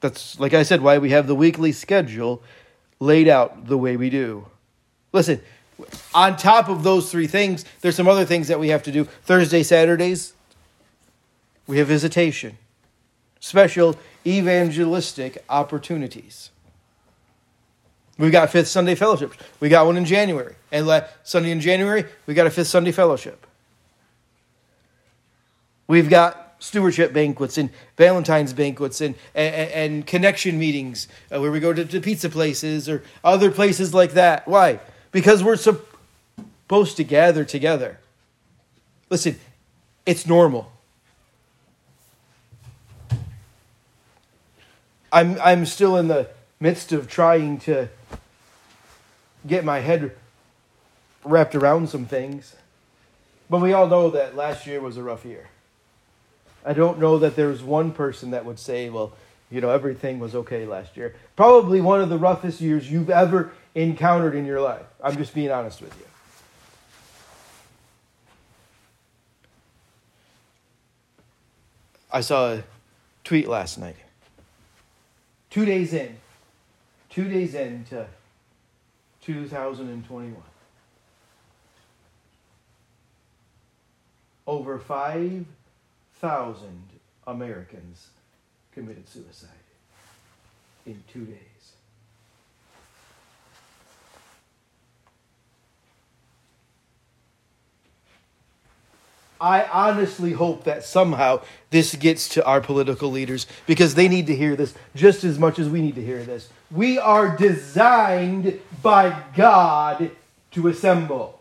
That's, 0.01 0.41
like 0.41 0.53
I 0.53 0.65
said, 0.65 0.81
why 0.81 0.99
we 0.99 1.11
have 1.11 1.29
the 1.29 1.35
weekly 1.35 1.71
schedule 1.71 2.43
laid 2.99 3.29
out 3.29 3.69
the 3.69 3.79
way 3.79 3.97
we 3.97 4.11
do. 4.11 4.47
Listen, 5.13 5.41
on 6.15 6.37
top 6.37 6.69
of 6.69 6.83
those 6.83 7.11
three 7.11 7.27
things, 7.27 7.65
there's 7.81 7.97
some 7.97 8.09
other 8.09 8.25
things 8.25 8.49
that 8.49 8.59
we 8.59 8.69
have 8.69 8.83
to 8.85 8.93
do. 8.93 9.05
Thursday, 9.05 9.63
Saturdays, 9.63 10.33
we 11.67 11.79
have 11.79 11.89
visitation, 11.89 12.57
special 13.41 13.97
evangelistic 14.27 15.45
opportunities. 15.49 16.51
We've 18.19 18.33
got 18.33 18.51
fifth 18.51 18.69
Sunday 18.69 18.95
fellowship. 18.95 19.35
We 19.61 19.69
got 19.69 19.85
one 19.85 19.97
in 19.97 20.07
January. 20.07 20.55
And 20.73 20.87
last 20.87 21.13
Sunday 21.23 21.51
in 21.51 21.61
January, 21.61 22.05
we 22.27 22.33
got 22.33 22.47
a 22.47 22.51
fifth 22.51 22.69
Sunday 22.69 22.93
fellowship. 22.93 23.47
We've 25.87 26.09
got 26.09 26.55
stewardship 26.59 27.13
banquets 27.13 27.59
and 27.59 27.69
Valentine's 27.99 28.55
banquets 28.55 29.03
and, 29.03 29.15
and, 29.35 29.71
and 29.71 30.07
connection 30.07 30.59
meetings 30.59 31.09
uh, 31.31 31.41
where 31.41 31.53
we 31.53 31.61
go 31.61 31.73
to, 31.75 31.85
to 31.85 32.01
pizza 32.01 32.31
places 32.31 32.89
or 32.89 33.03
other 33.23 33.51
places 33.51 33.93
like 33.93 34.13
that. 34.13 34.49
Why? 34.49 34.81
Because 35.17 35.43
we're 35.43 35.57
supposed 35.57 36.99
to 36.99 37.03
gather 37.03 37.43
together. 37.43 37.99
Listen, 39.09 39.41
it's 40.05 40.27
normal. 40.27 40.71
I'm, 45.11 45.41
I'm 45.41 45.65
still 45.65 45.97
in 45.97 46.09
the 46.09 46.29
midst 46.61 46.93
of 46.93 47.09
trying 47.09 47.61
to 47.61 47.89
get 49.47 49.65
my 49.65 49.79
head 49.79 50.15
wrapped 51.25 51.55
around 51.55 51.89
some 51.89 52.05
things. 52.05 52.55
But 53.49 53.63
we 53.63 53.73
all 53.73 53.87
know 53.87 54.11
that 54.11 54.37
last 54.37 54.67
year 54.67 54.83
was 54.83 54.99
a 54.99 55.03
rough 55.03 55.25
year. 55.25 55.49
I 56.63 56.75
don't 56.75 56.99
know 56.99 57.19
that 57.21 57.37
there's 57.37 57.63
one 57.63 57.91
person 57.91 58.33
that 58.33 58.45
would 58.45 58.59
say, 58.59 58.91
well, 58.91 59.15
you 59.51 59.63
know, 59.63 59.71
everything 59.71 60.19
was 60.19 60.35
okay 60.35 60.67
last 60.67 60.95
year. 60.95 61.15
Probably 61.37 61.81
one 61.81 62.03
of 62.03 62.11
the 62.11 62.19
roughest 62.19 62.61
years 62.61 62.93
you've 62.93 63.09
ever 63.09 63.53
encountered 63.77 64.35
in 64.35 64.45
your 64.47 64.61
life. 64.61 64.87
I'm 65.05 65.17
just 65.17 65.35
being 65.35 65.51
honest 65.51 65.83
with 65.83 65.95
you. 66.01 66.07
I 72.11 72.23
saw 72.23 72.55
a 72.55 72.65
tweet 73.23 73.47
last 73.47 73.77
night. 73.79 73.97
Two 75.51 75.67
days 75.67 75.93
in, 75.93 76.17
two 77.11 77.29
days 77.29 77.55
into 77.55 78.07
2021. 79.21 80.35
Over 84.47 84.79
5,000 84.79 86.67
Americans 87.27 88.07
committed 88.73 89.07
suicide 89.09 89.51
in 90.87 91.03
two 91.13 91.27
days. 91.27 91.46
I 99.41 99.65
honestly 99.65 100.33
hope 100.33 100.65
that 100.65 100.85
somehow 100.85 101.43
this 101.71 101.95
gets 101.95 102.29
to 102.31 102.45
our 102.45 102.61
political 102.61 103.11
leaders 103.11 103.47
because 103.67 103.95
they 103.95 104.09
need 104.09 104.27
to 104.29 104.35
hear 104.35 104.57
this 104.57 104.75
just 104.95 105.25
as 105.25 105.39
much 105.39 105.59
as 105.59 105.69
we 105.69 105.83
need 105.83 105.95
to 105.97 106.05
hear 106.05 106.23
this. 106.23 106.49
We 106.71 106.99
are 106.99 107.37
designed 107.37 108.61
by 108.83 109.23
God 109.37 110.11
to 110.53 110.69
assemble. 110.69 111.41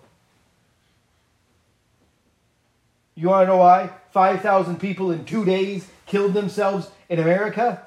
You 3.16 3.30
want 3.30 3.44
to 3.44 3.54
know 3.54 3.58
why? 3.58 3.92
5,000 4.12 4.80
people 4.80 5.12
in 5.12 5.24
two 5.26 5.46
days 5.46 5.88
killed 6.06 6.34
themselves 6.34 6.90
in 7.08 7.20
America? 7.20 7.82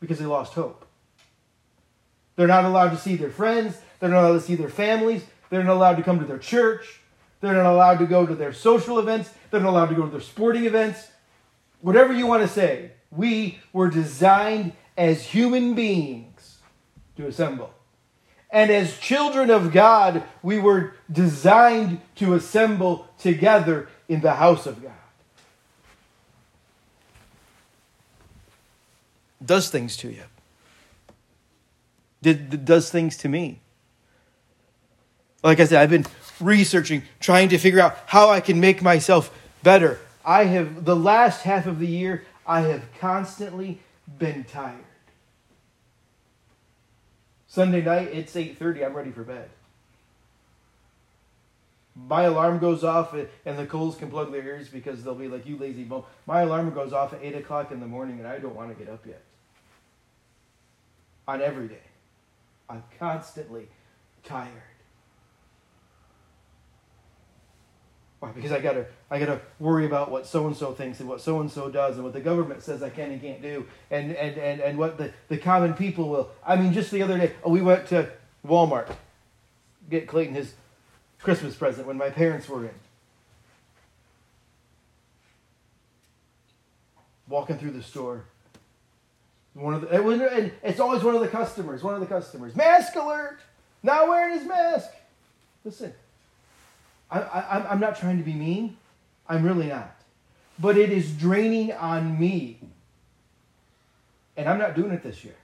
Because 0.00 0.18
they 0.18 0.24
lost 0.24 0.54
hope. 0.54 0.86
They're 2.36 2.46
not 2.46 2.64
allowed 2.64 2.90
to 2.90 2.96
see 2.96 3.16
their 3.16 3.30
friends, 3.30 3.76
they're 3.98 4.08
not 4.08 4.24
allowed 4.24 4.38
to 4.38 4.40
see 4.40 4.54
their 4.54 4.70
families, 4.70 5.22
they're 5.50 5.62
not 5.62 5.74
allowed 5.74 5.96
to 5.96 6.02
come 6.02 6.20
to 6.20 6.24
their 6.24 6.38
church. 6.38 6.99
They're 7.40 7.54
not 7.54 7.66
allowed 7.66 7.98
to 7.98 8.06
go 8.06 8.26
to 8.26 8.34
their 8.34 8.52
social 8.52 8.98
events. 8.98 9.30
They're 9.50 9.60
not 9.60 9.70
allowed 9.70 9.88
to 9.88 9.94
go 9.94 10.04
to 10.04 10.10
their 10.10 10.20
sporting 10.20 10.66
events. 10.66 11.08
Whatever 11.80 12.12
you 12.12 12.26
want 12.26 12.42
to 12.42 12.48
say, 12.48 12.92
we 13.10 13.58
were 13.72 13.88
designed 13.88 14.72
as 14.96 15.24
human 15.24 15.74
beings 15.74 16.58
to 17.16 17.26
assemble. 17.26 17.72
And 18.50 18.70
as 18.70 18.98
children 18.98 19.50
of 19.50 19.72
God, 19.72 20.24
we 20.42 20.58
were 20.58 20.94
designed 21.10 22.00
to 22.16 22.34
assemble 22.34 23.08
together 23.18 23.88
in 24.08 24.20
the 24.20 24.34
house 24.34 24.66
of 24.66 24.82
God. 24.82 24.92
Does 29.44 29.70
things 29.70 29.96
to 29.98 30.10
you. 30.10 30.24
Did, 32.20 32.64
does 32.64 32.90
things 32.90 33.16
to 33.18 33.28
me. 33.28 33.60
Like 35.42 35.60
I 35.60 35.64
said, 35.64 35.80
I've 35.80 35.90
been 35.90 36.04
researching, 36.40 37.02
trying 37.20 37.48
to 37.50 37.58
figure 37.58 37.80
out 37.80 37.98
how 38.06 38.30
I 38.30 38.40
can 38.40 38.60
make 38.60 38.82
myself 38.82 39.36
better. 39.62 39.98
I 40.24 40.44
have, 40.44 40.84
the 40.84 40.96
last 40.96 41.42
half 41.42 41.66
of 41.66 41.78
the 41.78 41.86
year, 41.86 42.24
I 42.46 42.62
have 42.62 42.82
constantly 42.98 43.80
been 44.18 44.44
tired. 44.44 44.84
Sunday 47.48 47.82
night, 47.82 48.10
it's 48.12 48.34
8.30, 48.34 48.86
I'm 48.86 48.94
ready 48.94 49.10
for 49.10 49.24
bed. 49.24 49.50
My 51.96 52.22
alarm 52.22 52.58
goes 52.60 52.84
off, 52.84 53.14
and 53.44 53.58
the 53.58 53.66
Coles 53.66 53.96
can 53.96 54.10
plug 54.10 54.30
their 54.32 54.44
ears 54.44 54.68
because 54.68 55.02
they'll 55.02 55.14
be 55.14 55.28
like, 55.28 55.46
you 55.46 55.56
lazy 55.56 55.82
bum. 55.82 56.04
My 56.26 56.42
alarm 56.42 56.72
goes 56.72 56.92
off 56.92 57.12
at 57.12 57.20
8 57.22 57.36
o'clock 57.36 57.72
in 57.72 57.80
the 57.80 57.86
morning, 57.86 58.18
and 58.18 58.28
I 58.28 58.38
don't 58.38 58.54
want 58.54 58.70
to 58.70 58.84
get 58.84 58.92
up 58.92 59.04
yet. 59.04 59.22
On 61.26 61.42
every 61.42 61.68
day. 61.68 61.82
I'm 62.68 62.84
constantly 62.98 63.68
tired. 64.24 64.69
Why? 68.20 68.30
Because 68.32 68.52
I 68.52 68.60
gotta 68.60 68.86
I 69.10 69.18
gotta 69.18 69.40
worry 69.58 69.86
about 69.86 70.10
what 70.10 70.26
so 70.26 70.46
and 70.46 70.56
so 70.56 70.72
thinks 70.72 71.00
and 71.00 71.08
what 71.08 71.20
so 71.20 71.40
and 71.40 71.50
so 71.50 71.70
does 71.70 71.96
and 71.96 72.04
what 72.04 72.12
the 72.12 72.20
government 72.20 72.62
says 72.62 72.82
I 72.82 72.90
can 72.90 73.10
and 73.10 73.20
can't 73.20 73.40
do 73.40 73.66
and 73.90 74.12
and 74.12 74.36
and, 74.36 74.60
and 74.60 74.78
what 74.78 74.98
the, 74.98 75.12
the 75.28 75.38
common 75.38 75.72
people 75.74 76.08
will. 76.08 76.30
I 76.46 76.56
mean, 76.56 76.72
just 76.72 76.90
the 76.90 77.02
other 77.02 77.18
day 77.18 77.32
oh, 77.42 77.50
we 77.50 77.62
went 77.62 77.88
to 77.88 78.10
Walmart 78.46 78.94
get 79.90 80.06
Clayton 80.06 80.34
his 80.34 80.54
Christmas 81.20 81.54
present 81.54 81.86
when 81.86 81.96
my 81.96 82.10
parents 82.10 82.48
were 82.48 82.64
in. 82.64 82.74
Walking 87.28 87.58
through 87.58 87.72
the 87.72 87.82
store. 87.82 88.24
One 89.54 89.74
of 89.74 89.82
the, 89.82 89.88
and 89.90 90.52
it's 90.62 90.80
always 90.80 91.02
one 91.02 91.14
of 91.14 91.20
the 91.20 91.28
customers. 91.28 91.82
One 91.82 91.94
of 91.94 92.00
the 92.00 92.06
customers. 92.06 92.54
Mask 92.54 92.94
alert! 92.94 93.40
Not 93.82 94.08
wearing 94.08 94.38
his 94.38 94.46
mask. 94.46 94.90
Listen, 95.64 95.92
I, 97.10 97.20
I, 97.20 97.70
I'm 97.70 97.80
not 97.80 97.96
trying 97.96 98.18
to 98.18 98.24
be 98.24 98.32
mean. 98.32 98.76
I'm 99.28 99.44
really 99.44 99.66
not. 99.66 99.96
But 100.58 100.76
it 100.76 100.90
is 100.90 101.12
draining 101.12 101.72
on 101.72 102.18
me. 102.18 102.60
And 104.36 104.48
I'm 104.48 104.58
not 104.58 104.74
doing 104.74 104.92
it 104.92 105.02
this 105.02 105.24
year. 105.24 105.34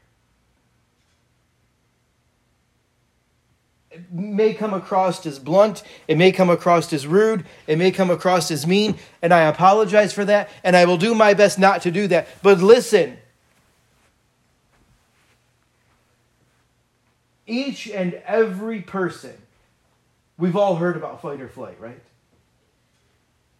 It 3.90 4.12
may 4.12 4.52
come 4.52 4.74
across 4.74 5.24
as 5.24 5.38
blunt, 5.38 5.82
it 6.06 6.18
may 6.18 6.30
come 6.30 6.50
across 6.50 6.92
as 6.92 7.06
rude, 7.06 7.46
it 7.66 7.78
may 7.78 7.90
come 7.90 8.10
across 8.10 8.50
as 8.50 8.66
mean, 8.66 8.98
and 9.22 9.32
I 9.32 9.42
apologize 9.42 10.12
for 10.12 10.24
that, 10.26 10.50
and 10.62 10.76
I 10.76 10.84
will 10.84 10.98
do 10.98 11.14
my 11.14 11.32
best 11.32 11.58
not 11.58 11.80
to 11.82 11.90
do 11.90 12.06
that. 12.08 12.28
But 12.42 12.58
listen, 12.58 13.16
each 17.46 17.88
and 17.88 18.14
every 18.26 18.82
person, 18.82 19.34
we've 20.38 20.56
all 20.56 20.76
heard 20.76 20.96
about 20.96 21.22
fight 21.22 21.40
or 21.40 21.48
flight, 21.48 21.80
right? 21.80 22.02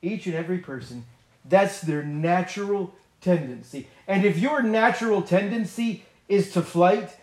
Each 0.02 0.26
and 0.26 0.35
every 0.35 0.59
person, 0.59 1.04
that's 1.45 1.80
their 1.80 2.02
natural 2.02 2.95
tendency. 3.21 3.88
And 4.06 4.25
if 4.25 4.38
your 4.38 4.62
natural 4.62 5.23
tendency 5.23 6.04
is 6.28 6.52
to 6.52 6.62
flight, 6.62 7.16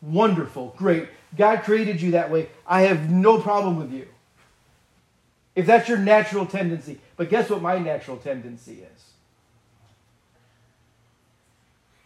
wonderful, 0.00 0.74
great. 0.76 1.08
God 1.36 1.62
created 1.62 2.00
you 2.00 2.12
that 2.12 2.30
way. 2.30 2.48
I 2.66 2.82
have 2.82 3.10
no 3.10 3.40
problem 3.40 3.78
with 3.78 3.92
you. 3.92 4.08
If 5.54 5.66
that's 5.66 5.88
your 5.88 5.98
natural 5.98 6.46
tendency. 6.46 7.00
But 7.16 7.30
guess 7.30 7.50
what 7.50 7.60
my 7.60 7.78
natural 7.78 8.16
tendency 8.16 8.82
is? 8.94 9.04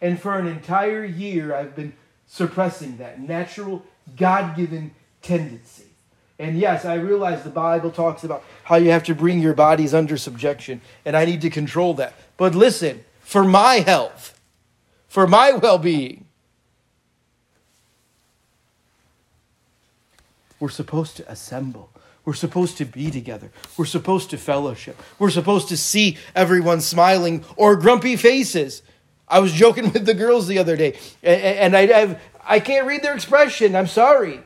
And 0.01 0.19
for 0.19 0.37
an 0.37 0.47
entire 0.47 1.05
year, 1.05 1.55
I've 1.55 1.75
been 1.75 1.93
suppressing 2.27 2.97
that 2.97 3.21
natural, 3.21 3.85
God 4.17 4.57
given 4.57 4.91
tendency. 5.21 5.92
And 6.43 6.59
yes, 6.59 6.85
I 6.85 6.95
realize 6.95 7.43
the 7.43 7.49
Bible 7.49 7.89
talks 7.89 8.23
about 8.23 8.43
how 8.63 8.75
you 8.75 8.91
have 8.91 9.03
to 9.05 9.15
bring 9.15 9.39
your 9.39 9.53
bodies 9.53 9.93
under 9.93 10.17
subjection, 10.17 10.81
and 11.05 11.15
I 11.15 11.25
need 11.25 11.41
to 11.41 11.49
control 11.49 11.93
that. 11.95 12.13
But 12.37 12.53
listen, 12.53 13.03
for 13.21 13.43
my 13.43 13.75
health, 13.75 14.39
for 15.07 15.25
my 15.25 15.53
well 15.53 15.77
being, 15.77 16.23
We're 20.63 20.69
supposed 20.69 21.17
to 21.17 21.29
assemble. 21.29 21.89
We're 22.23 22.35
supposed 22.35 22.77
to 22.77 22.85
be 22.85 23.11
together. 23.11 23.51
We're 23.75 23.83
supposed 23.83 24.29
to 24.29 24.37
fellowship. 24.37 24.97
We're 25.19 25.29
supposed 25.29 25.67
to 25.67 25.75
see 25.75 26.17
everyone 26.33 26.79
smiling 26.79 27.43
or 27.57 27.75
grumpy 27.75 28.15
faces. 28.15 28.81
I 29.27 29.39
was 29.39 29.51
joking 29.51 29.83
with 29.91 30.05
the 30.05 30.13
girls 30.13 30.47
the 30.47 30.59
other 30.59 30.77
day, 30.77 30.97
and 31.21 31.75
I, 31.75 32.17
I 32.41 32.61
can't 32.61 32.87
read 32.87 33.03
their 33.03 33.13
expression. 33.13 33.75
I'm 33.75 33.87
sorry. 33.87 34.39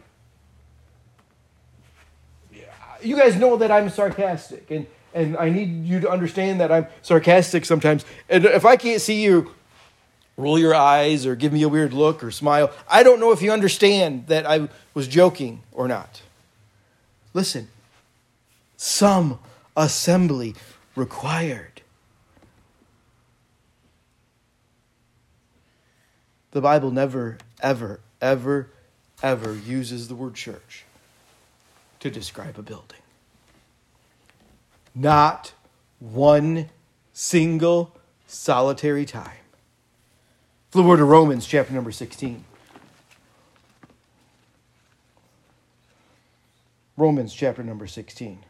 You 3.08 3.16
guys 3.16 3.36
know 3.36 3.58
that 3.58 3.72
I'm 3.72 3.90
sarcastic, 3.90 4.70
and, 4.70 4.86
and 5.14 5.38
I 5.38 5.50
need 5.50 5.86
you 5.86 6.00
to 6.02 6.10
understand 6.10 6.60
that 6.60 6.72
I'm 6.72 6.88
sarcastic 7.02 7.66
sometimes. 7.66 8.04
And 8.30 8.46
if 8.46 8.66
I 8.66 8.76
can't 8.76 9.02
see 9.02 9.24
you 9.24 9.52
roll 10.38 10.60
your 10.60 10.76
eyes 10.76 11.26
or 11.26 11.36
give 11.36 11.52
me 11.52 11.64
a 11.64 11.70
weird 11.70 11.94
look 11.94 12.24
or 12.24 12.30
smile. 12.32 12.72
I 12.88 13.02
don't 13.04 13.20
know 13.20 13.32
if 13.32 13.42
you 13.42 13.52
understand 13.52 14.28
that 14.28 14.46
I 14.46 14.70
was 14.94 15.08
joking 15.08 15.64
or 15.72 15.88
not. 15.88 16.22
Listen, 17.34 17.68
some 18.78 19.40
assembly 19.76 20.56
required. 20.96 21.82
The 26.52 26.62
Bible 26.62 26.92
never, 26.92 27.38
ever, 27.62 28.00
ever, 28.22 28.70
ever 29.24 29.56
uses 29.56 30.08
the 30.08 30.16
word 30.16 30.36
church 30.36 30.86
to 32.08 32.14
describe 32.14 32.58
a 32.58 32.62
building. 32.62 33.02
Not 34.96 35.54
one 36.00 36.70
single 37.14 37.96
solitary 38.26 39.06
time. 39.06 39.32
Flip 40.72 40.86
over 40.86 40.98
to 40.98 41.04
Romans 41.04 41.46
chapter 41.46 41.74
number 41.74 41.92
16. 41.92 42.44
Romans 46.96 47.34
chapter 47.34 47.64
number 47.64 47.88
16. 47.88 48.44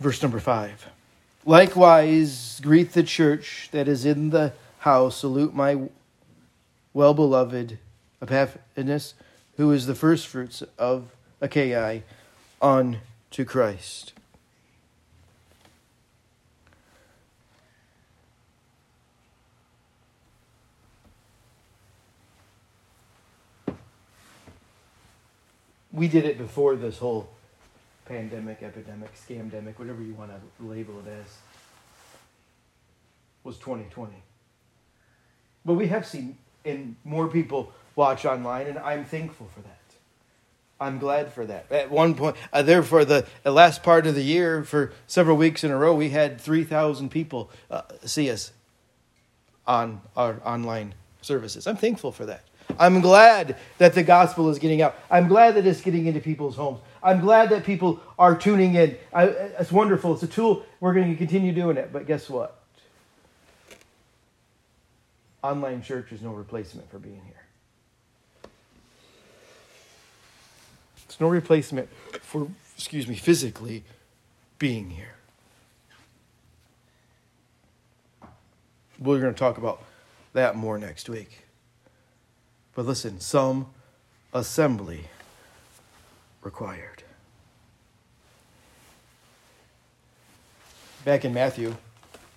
Verse 0.00 0.20
number 0.20 0.40
5. 0.40 0.88
Likewise, 1.44 2.60
greet 2.60 2.92
the 2.92 3.02
church 3.02 3.68
that 3.70 3.86
is 3.86 4.04
in 4.04 4.30
the 4.30 4.52
house. 4.82 5.16
Salute 5.16 5.54
my 5.54 5.88
well 6.92 7.14
beloved 7.14 7.78
Epaphras, 8.20 9.14
who 9.56 9.72
is 9.72 9.86
the 9.86 9.94
first 9.94 10.26
fruits 10.26 10.62
of 10.78 11.16
Achaia, 11.40 12.02
unto 12.60 13.44
Christ. 13.44 14.12
we 25.92 26.08
did 26.08 26.24
it 26.24 26.38
before 26.38 26.74
this 26.74 26.98
whole 26.98 27.28
pandemic, 28.06 28.62
epidemic, 28.62 29.10
scamdemic, 29.14 29.78
whatever 29.78 30.02
you 30.02 30.14
want 30.14 30.30
to 30.30 30.64
label 30.64 30.94
it 31.06 31.10
as, 31.10 31.36
was 33.44 33.58
2020. 33.58 34.12
But 35.64 35.74
we 35.74 35.88
have 35.88 36.06
seen 36.06 36.36
and 36.64 36.96
more 37.04 37.28
people 37.28 37.72
watch 37.96 38.24
online, 38.24 38.66
and 38.66 38.78
I'm 38.78 39.04
thankful 39.04 39.48
for 39.54 39.60
that. 39.60 39.78
I'm 40.80 40.98
glad 40.98 41.32
for 41.32 41.46
that. 41.46 41.70
At 41.70 41.90
one 41.90 42.14
point, 42.14 42.36
uh, 42.52 42.62
there 42.62 42.82
for 42.82 43.04
the, 43.04 43.24
the 43.44 43.52
last 43.52 43.82
part 43.82 44.06
of 44.06 44.14
the 44.16 44.22
year, 44.22 44.64
for 44.64 44.92
several 45.06 45.36
weeks 45.36 45.62
in 45.62 45.70
a 45.70 45.76
row, 45.76 45.94
we 45.94 46.10
had 46.10 46.40
3,000 46.40 47.08
people 47.08 47.50
uh, 47.70 47.82
see 48.04 48.30
us 48.30 48.52
on 49.64 50.00
our 50.16 50.40
online 50.44 50.94
services. 51.20 51.68
I'm 51.68 51.76
thankful 51.76 52.10
for 52.10 52.26
that. 52.26 52.42
I'm 52.78 53.00
glad 53.00 53.56
that 53.78 53.94
the 53.94 54.02
gospel 54.02 54.48
is 54.50 54.58
getting 54.58 54.82
out. 54.82 54.96
I'm 55.10 55.28
glad 55.28 55.54
that 55.54 55.66
it's 55.66 55.80
getting 55.80 56.06
into 56.06 56.20
people's 56.20 56.56
homes. 56.56 56.80
I'm 57.02 57.20
glad 57.20 57.50
that 57.50 57.64
people 57.64 58.00
are 58.18 58.36
tuning 58.36 58.74
in. 58.74 58.96
I, 59.12 59.24
it's 59.24 59.70
wonderful. 59.70 60.14
It's 60.14 60.22
a 60.22 60.28
tool. 60.28 60.64
We're 60.80 60.94
going 60.94 61.10
to 61.10 61.16
continue 61.16 61.52
doing 61.52 61.76
it. 61.76 61.92
But 61.92 62.06
guess 62.06 62.28
what? 62.28 62.61
Online 65.42 65.82
church 65.82 66.12
is 66.12 66.22
no 66.22 66.30
replacement 66.30 66.90
for 66.90 66.98
being 66.98 67.22
here. 67.26 67.42
It's 71.04 71.20
no 71.20 71.28
replacement 71.28 71.88
for, 72.20 72.48
excuse 72.76 73.08
me, 73.08 73.16
physically 73.16 73.84
being 74.58 74.90
here. 74.90 75.14
We're 78.98 79.20
going 79.20 79.34
to 79.34 79.38
talk 79.38 79.58
about 79.58 79.82
that 80.32 80.56
more 80.56 80.78
next 80.78 81.08
week. 81.08 81.44
But 82.74 82.86
listen, 82.86 83.20
some 83.20 83.66
assembly 84.32 85.06
required. 86.42 87.02
Back 91.04 91.24
in 91.24 91.34
Matthew. 91.34 91.76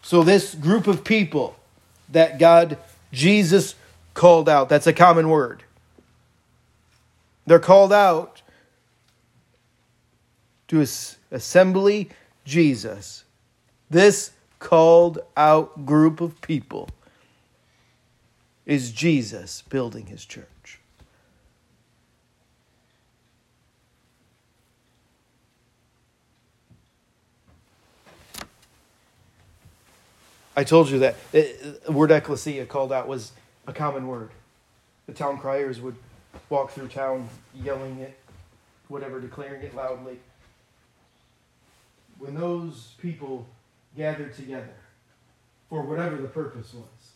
So, 0.01 0.23
this 0.23 0.55
group 0.55 0.87
of 0.87 1.03
people 1.03 1.55
that 2.09 2.39
God, 2.39 2.77
Jesus, 3.15 3.75
called 4.13 4.49
out, 4.49 4.69
that's 4.69 4.87
a 4.87 4.93
common 4.93 5.29
word. 5.29 5.63
They're 7.47 7.59
called 7.59 7.93
out 7.93 8.41
to 10.67 10.85
assembly 11.31 12.09
Jesus. 12.43 13.23
This 13.89 14.31
called 14.59 15.19
out 15.37 15.85
group 15.85 16.21
of 16.21 16.41
people 16.41 16.89
is 18.65 18.91
Jesus 18.91 19.61
building 19.69 20.07
his 20.07 20.25
church. 20.25 20.54
I 30.55 30.63
told 30.63 30.89
you 30.89 30.99
that 30.99 31.15
the 31.31 31.79
word 31.89 32.11
ecclesia 32.11 32.65
called 32.65 32.93
out 32.93 33.07
was 33.07 33.33
a 33.67 33.73
common 33.73 34.07
word. 34.07 34.29
The 35.05 35.13
town 35.13 35.37
criers 35.37 35.81
would 35.81 35.95
walk 36.49 36.71
through 36.71 36.87
town 36.87 37.29
yelling 37.53 37.99
it, 37.99 38.17
whatever, 38.87 39.19
declaring 39.19 39.61
it 39.63 39.75
loudly. 39.75 40.19
When 42.17 42.35
those 42.35 42.93
people 42.99 43.47
gathered 43.97 44.33
together 44.33 44.75
for 45.69 45.81
whatever 45.81 46.15
the 46.15 46.29
purpose 46.29 46.73
was, 46.73 47.11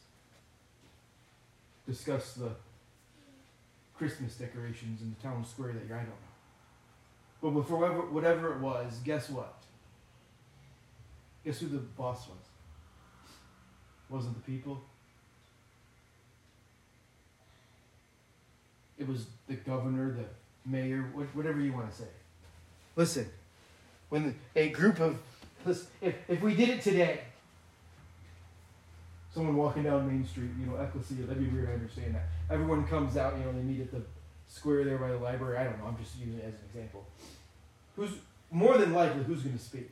discuss 1.88 2.34
the 2.34 2.52
Christmas 3.98 4.36
decorations 4.36 5.02
in 5.02 5.16
the 5.18 5.28
town 5.28 5.46
square 5.46 5.72
that 5.72 5.86
year. 5.86 5.96
I 5.96 6.00
don't 6.00 6.10
know. 6.10 6.16
But 7.42 7.52
whatever, 7.72 8.02
whatever 8.02 8.54
it 8.54 8.60
was, 8.60 9.00
guess 9.06 9.30
what? 9.30 9.56
Guess 11.46 11.60
who 11.60 11.68
the 11.68 11.78
boss 11.78 12.28
was? 12.28 12.49
Wasn't 14.10 14.34
the 14.36 14.52
people? 14.52 14.82
It 18.98 19.08
was 19.08 19.28
the 19.48 19.56
governor, 19.56 20.12
the 20.12 20.26
mayor, 20.70 21.04
whatever 21.34 21.60
you 21.60 21.72
want 21.72 21.90
to 21.90 21.96
say. 21.96 22.08
Listen, 22.96 23.30
when 24.10 24.36
a 24.56 24.70
group 24.70 25.00
of, 25.00 25.18
listen, 25.66 25.88
if, 26.02 26.16
if 26.28 26.42
we 26.42 26.56
did 26.56 26.70
it 26.70 26.82
today, 26.82 27.22
someone 29.34 29.56
walking 29.56 29.84
down 29.84 30.08
Main 30.08 30.28
Street, 30.28 30.50
you 30.60 30.66
know, 30.66 30.76
ecclesia, 30.76 31.26
that'd 31.26 31.40
be 31.40 31.56
weird, 31.56 31.70
I 31.70 31.74
understand 31.74 32.16
that. 32.16 32.28
Everyone 32.50 32.86
comes 32.88 33.16
out, 33.16 33.38
you 33.38 33.46
know, 33.46 33.54
they 33.54 33.62
meet 33.62 33.82
at 33.82 33.92
the 33.92 34.02
square 34.48 34.84
there 34.84 34.98
by 34.98 35.10
the 35.10 35.18
library. 35.18 35.58
I 35.58 35.64
don't 35.66 35.80
know, 35.80 35.86
I'm 35.86 35.98
just 35.98 36.18
using 36.18 36.40
it 36.40 36.46
as 36.46 36.54
an 36.56 36.60
example. 36.74 37.06
Who's 37.96 38.12
more 38.52 38.78
than 38.78 38.94
likely 38.94 39.24
who's 39.24 39.44
going 39.44 39.58
to 39.58 39.64
speak? 39.64 39.92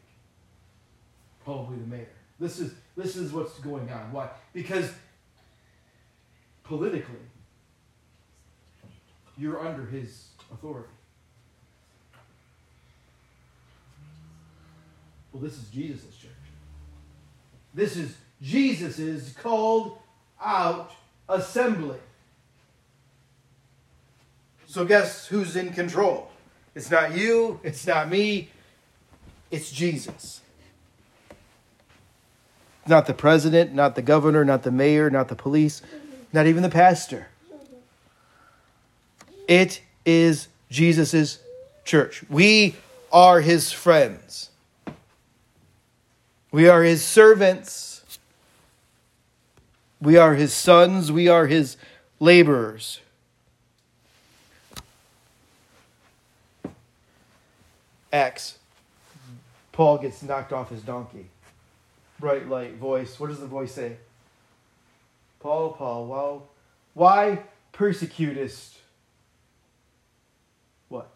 Probably 1.45 1.77
the 1.77 1.87
mayor. 1.87 2.09
This 2.39 2.59
is 2.59 2.73
this 2.97 3.15
is 3.15 3.31
what's 3.31 3.57
going 3.59 3.89
on. 3.91 4.11
Why? 4.11 4.27
Because 4.51 4.91
politically, 6.63 7.15
you're 9.37 9.65
under 9.65 9.85
his 9.85 10.29
authority. 10.51 10.89
Well, 15.31 15.43
this 15.43 15.53
is 15.53 15.69
Jesus' 15.69 16.17
church. 16.17 16.31
This 17.75 17.95
is 17.95 18.17
Jesus' 18.41 19.31
called 19.33 19.99
out 20.43 20.91
assembly. 21.29 21.99
So, 24.65 24.83
guess 24.83 25.27
who's 25.27 25.55
in 25.55 25.71
control? 25.71 26.29
It's 26.73 26.89
not 26.89 27.15
you, 27.15 27.59
it's 27.63 27.85
not 27.85 28.09
me, 28.09 28.49
it's 29.51 29.71
Jesus. 29.71 30.41
Not 32.87 33.05
the 33.05 33.13
president, 33.13 33.73
not 33.73 33.95
the 33.95 34.01
governor, 34.01 34.45
not 34.45 34.63
the 34.63 34.71
mayor, 34.71 35.09
not 35.09 35.27
the 35.27 35.35
police, 35.35 35.81
not 36.31 36.47
even 36.47 36.63
the 36.63 36.69
pastor. 36.69 37.27
It 39.47 39.81
is 40.05 40.47
Jesus' 40.69 41.39
church. 41.83 42.23
We 42.29 42.75
are 43.11 43.41
his 43.41 43.71
friends. 43.71 44.49
We 46.51 46.67
are 46.67 46.83
his 46.83 47.03
servants. 47.03 48.03
We 50.01 50.17
are 50.17 50.35
his 50.35 50.53
sons. 50.53 51.11
We 51.11 51.27
are 51.27 51.47
his 51.47 51.77
laborers. 52.19 52.99
Acts. 58.11 58.57
Paul 59.71 59.97
gets 59.97 60.23
knocked 60.23 60.53
off 60.53 60.69
his 60.69 60.81
donkey. 60.81 61.27
Bright 62.19 62.47
light 62.47 62.75
voice. 62.75 63.19
What 63.19 63.27
does 63.27 63.39
the 63.39 63.47
voice 63.47 63.73
say? 63.73 63.97
Paul, 65.39 65.73
Paul, 65.73 66.07
well, 66.07 66.49
why 66.93 67.43
persecutest? 67.71 68.77
What? 70.89 71.15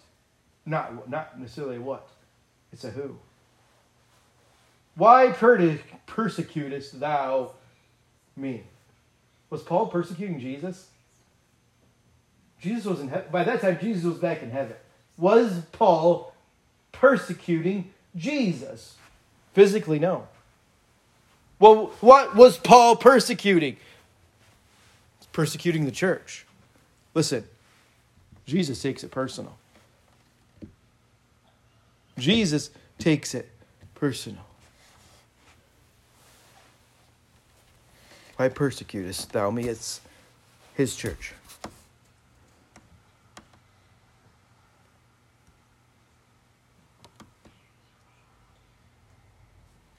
Not 0.65 1.09
not 1.09 1.39
necessarily 1.39 1.79
what. 1.79 2.07
It's 2.71 2.83
a 2.83 2.91
who. 2.91 3.17
Why 4.95 5.31
persecutest 6.05 6.99
thou 6.99 7.51
me? 8.35 8.63
Was 9.49 9.63
Paul 9.63 9.87
persecuting 9.87 10.39
Jesus? 10.39 10.87
Jesus 12.59 12.85
was 12.85 12.99
in 12.99 13.07
heaven. 13.07 13.27
By 13.31 13.43
that 13.43 13.61
time, 13.61 13.79
Jesus 13.81 14.03
was 14.03 14.17
back 14.17 14.43
in 14.43 14.51
heaven. 14.51 14.75
Was 15.17 15.61
Paul 15.71 16.33
persecuting 16.91 17.91
Jesus? 18.15 18.95
Physically, 19.53 19.99
no. 19.99 20.27
Well, 21.62 21.93
what 22.02 22.36
was 22.36 22.58
Paul 22.58 22.95
persecuting? 22.95 23.78
Persecuting 25.32 25.86
the 25.86 25.91
church. 25.91 26.47
Listen, 27.13 27.43
Jesus 28.47 28.82
takes 28.82 29.04
it 29.04 29.12
personal. 29.12 29.56
Jesus 32.17 32.71
takes 32.97 33.36
it 33.36 33.47
personal. 33.93 34.43
Why 38.38 38.50
persecutest 38.50 39.32
thou 39.32 39.52
me? 39.52 39.69
It's 39.69 40.02
his 40.74 40.95
church. 40.95 41.34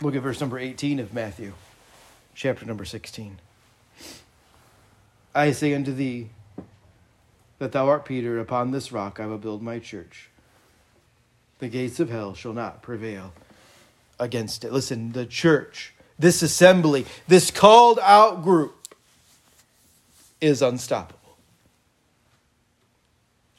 Look 0.02 0.16
at 0.16 0.22
verse 0.22 0.40
number 0.40 0.58
18 0.58 0.98
of 0.98 1.14
Matthew, 1.14 1.52
chapter 2.34 2.66
number 2.66 2.84
16. 2.84 3.38
I 5.32 5.52
say 5.52 5.72
unto 5.74 5.92
thee 5.94 6.30
that 7.60 7.70
thou 7.70 7.88
art 7.88 8.04
Peter, 8.04 8.40
upon 8.40 8.72
this 8.72 8.90
rock 8.90 9.20
I 9.20 9.26
will 9.26 9.38
build 9.38 9.62
my 9.62 9.78
church. 9.78 10.28
The 11.60 11.68
gates 11.68 12.00
of 12.00 12.10
hell 12.10 12.34
shall 12.34 12.52
not 12.52 12.82
prevail 12.82 13.32
against 14.18 14.64
it. 14.64 14.72
Listen, 14.72 15.12
the 15.12 15.24
church, 15.24 15.94
this 16.18 16.42
assembly, 16.42 17.06
this 17.28 17.52
called 17.52 18.00
out 18.02 18.42
group 18.42 18.74
is 20.40 20.62
unstoppable. 20.62 21.36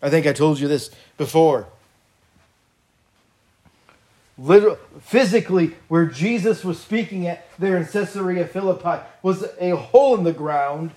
I 0.02 0.10
think 0.10 0.28
I 0.28 0.34
told 0.34 0.60
you 0.60 0.68
this 0.68 0.92
before 1.18 1.68
literally, 4.38 4.78
physically, 5.02 5.76
where 5.88 6.06
Jesus 6.06 6.64
was 6.64 6.80
speaking 6.80 7.28
at 7.28 7.48
there 7.60 7.78
in 7.78 7.86
Caesarea 7.86 8.46
Philippi 8.46 9.04
was 9.22 9.46
a 9.60 9.76
hole 9.76 10.18
in 10.18 10.24
the 10.24 10.34
ground. 10.34 10.92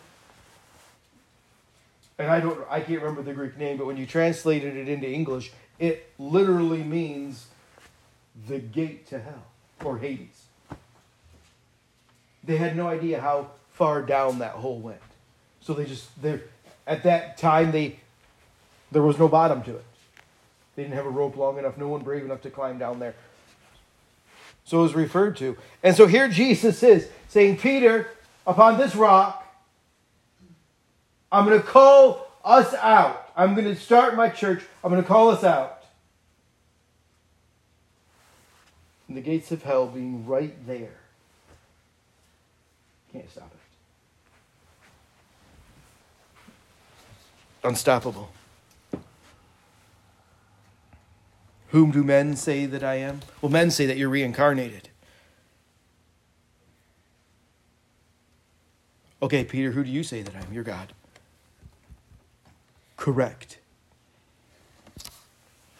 And 2.18 2.30
I 2.30 2.40
don't, 2.40 2.58
I 2.70 2.80
can't 2.80 3.00
remember 3.00 3.22
the 3.22 3.34
Greek 3.34 3.58
name, 3.58 3.76
but 3.76 3.86
when 3.86 3.96
you 3.96 4.06
translated 4.06 4.76
it 4.76 4.88
into 4.88 5.08
English, 5.08 5.52
it 5.78 6.10
literally 6.18 6.82
means 6.82 7.46
the 8.48 8.58
gate 8.58 9.06
to 9.08 9.18
hell 9.18 9.46
or 9.84 9.98
Hades. 9.98 10.46
They 12.42 12.56
had 12.56 12.76
no 12.76 12.86
idea 12.86 13.20
how 13.20 13.50
far 13.72 14.02
down 14.02 14.38
that 14.38 14.52
hole 14.52 14.78
went, 14.78 15.00
so 15.60 15.74
they 15.74 15.84
just 15.84 16.22
they 16.22 16.40
at 16.86 17.02
that 17.02 17.36
time 17.36 17.72
they 17.72 17.98
there 18.92 19.02
was 19.02 19.18
no 19.18 19.28
bottom 19.28 19.62
to 19.64 19.76
it. 19.76 19.84
They 20.76 20.82
didn't 20.82 20.94
have 20.94 21.06
a 21.06 21.10
rope 21.10 21.36
long 21.36 21.58
enough, 21.58 21.78
no 21.78 21.88
one 21.88 22.02
brave 22.02 22.24
enough 22.24 22.42
to 22.42 22.50
climb 22.50 22.78
down 22.78 22.98
there. 22.98 23.14
So 24.64 24.80
it 24.80 24.82
was 24.82 24.94
referred 24.94 25.36
to. 25.38 25.56
And 25.82 25.96
so 25.96 26.06
here 26.06 26.28
Jesus 26.28 26.82
is 26.82 27.08
saying, 27.28 27.58
Peter, 27.58 28.08
upon 28.46 28.78
this 28.78 28.94
rock, 28.94 29.42
I'm 31.32 31.46
going 31.46 31.60
to 31.60 31.66
call 31.66 32.28
us 32.44 32.74
out. 32.74 33.30
I'm 33.36 33.54
going 33.54 33.66
to 33.66 33.76
start 33.76 34.16
my 34.16 34.28
church. 34.28 34.62
I'm 34.84 34.90
going 34.90 35.02
to 35.02 35.08
call 35.08 35.30
us 35.30 35.44
out. 35.44 35.84
And 39.08 39.16
the 39.16 39.20
gates 39.20 39.52
of 39.52 39.62
hell 39.62 39.86
being 39.86 40.26
right 40.26 40.54
there. 40.66 40.96
Can't 43.12 43.30
stop 43.30 43.50
it. 47.62 47.68
Unstoppable. 47.68 48.30
Whom 51.76 51.90
do 51.90 52.02
men 52.02 52.36
say 52.36 52.64
that 52.64 52.82
I 52.82 52.94
am? 52.94 53.20
Well, 53.42 53.52
men 53.52 53.70
say 53.70 53.84
that 53.84 53.98
you're 53.98 54.08
reincarnated. 54.08 54.88
Okay, 59.20 59.44
Peter, 59.44 59.72
who 59.72 59.84
do 59.84 59.90
you 59.90 60.02
say 60.02 60.22
that 60.22 60.34
I 60.34 60.38
am? 60.38 60.54
You're 60.54 60.64
God. 60.64 60.94
Correct. 62.96 63.58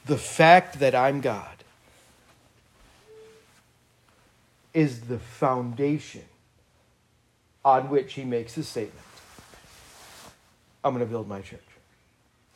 The 0.04 0.18
fact 0.18 0.80
that 0.80 0.94
I'm 0.94 1.22
God 1.22 1.64
is 4.74 5.00
the 5.00 5.18
foundation 5.18 6.24
on 7.64 7.88
which 7.88 8.12
he 8.12 8.24
makes 8.24 8.52
his 8.52 8.68
statement. 8.68 9.06
I'm 10.85 10.92
going 10.92 11.02
to 11.02 11.11
build 11.11 11.26
my 11.26 11.40
church. 11.40 11.64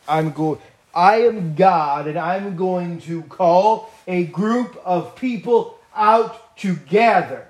I'm 0.07 0.31
going 0.31 0.61
I 0.95 1.23
am 1.23 1.55
God 1.55 2.07
and 2.07 2.19
I'm 2.19 2.57
going 2.57 3.01
to 3.03 3.23
call 3.23 3.91
a 4.07 4.25
group 4.25 4.81
of 4.85 5.15
people 5.17 5.79
out 5.95 6.57
together. 6.57 7.47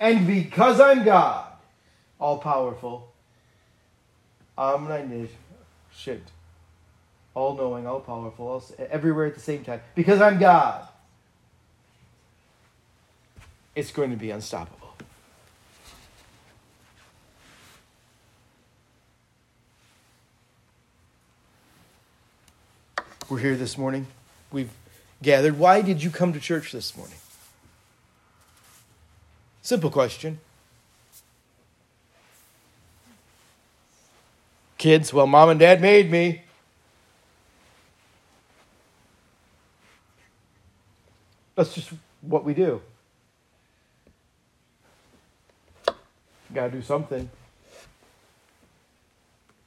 And 0.00 0.26
because 0.26 0.80
I'm 0.80 1.04
God, 1.04 1.46
all 2.20 2.38
powerful, 2.38 3.12
omniscient, 4.56 5.28
all 7.34 7.56
knowing, 7.56 7.86
all 7.86 8.00
powerful, 8.00 8.46
all, 8.46 8.64
everywhere 8.90 9.26
at 9.26 9.34
the 9.34 9.40
same 9.40 9.64
time, 9.64 9.80
because 9.94 10.20
I'm 10.20 10.38
God, 10.38 10.86
it's 13.74 13.92
going 13.92 14.10
to 14.10 14.16
be 14.16 14.30
unstoppable. 14.30 14.77
We're 23.28 23.40
here 23.40 23.56
this 23.56 23.76
morning. 23.76 24.06
We've 24.50 24.70
gathered. 25.22 25.58
Why 25.58 25.82
did 25.82 26.02
you 26.02 26.08
come 26.08 26.32
to 26.32 26.40
church 26.40 26.72
this 26.72 26.96
morning? 26.96 27.18
Simple 29.60 29.90
question. 29.90 30.40
Kids, 34.78 35.12
well, 35.12 35.26
mom 35.26 35.50
and 35.50 35.60
dad 35.60 35.82
made 35.82 36.10
me. 36.10 36.42
That's 41.54 41.74
just 41.74 41.92
what 42.22 42.44
we 42.44 42.54
do. 42.54 42.80
Got 46.54 46.68
to 46.68 46.70
do 46.70 46.80
something. 46.80 47.28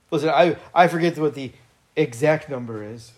Listen, 0.10 0.30
I, 0.30 0.58
I 0.74 0.88
forget 0.88 1.16
what 1.20 1.36
the 1.36 1.52
exact 1.96 2.50
number 2.50 2.84
is. 2.84 3.12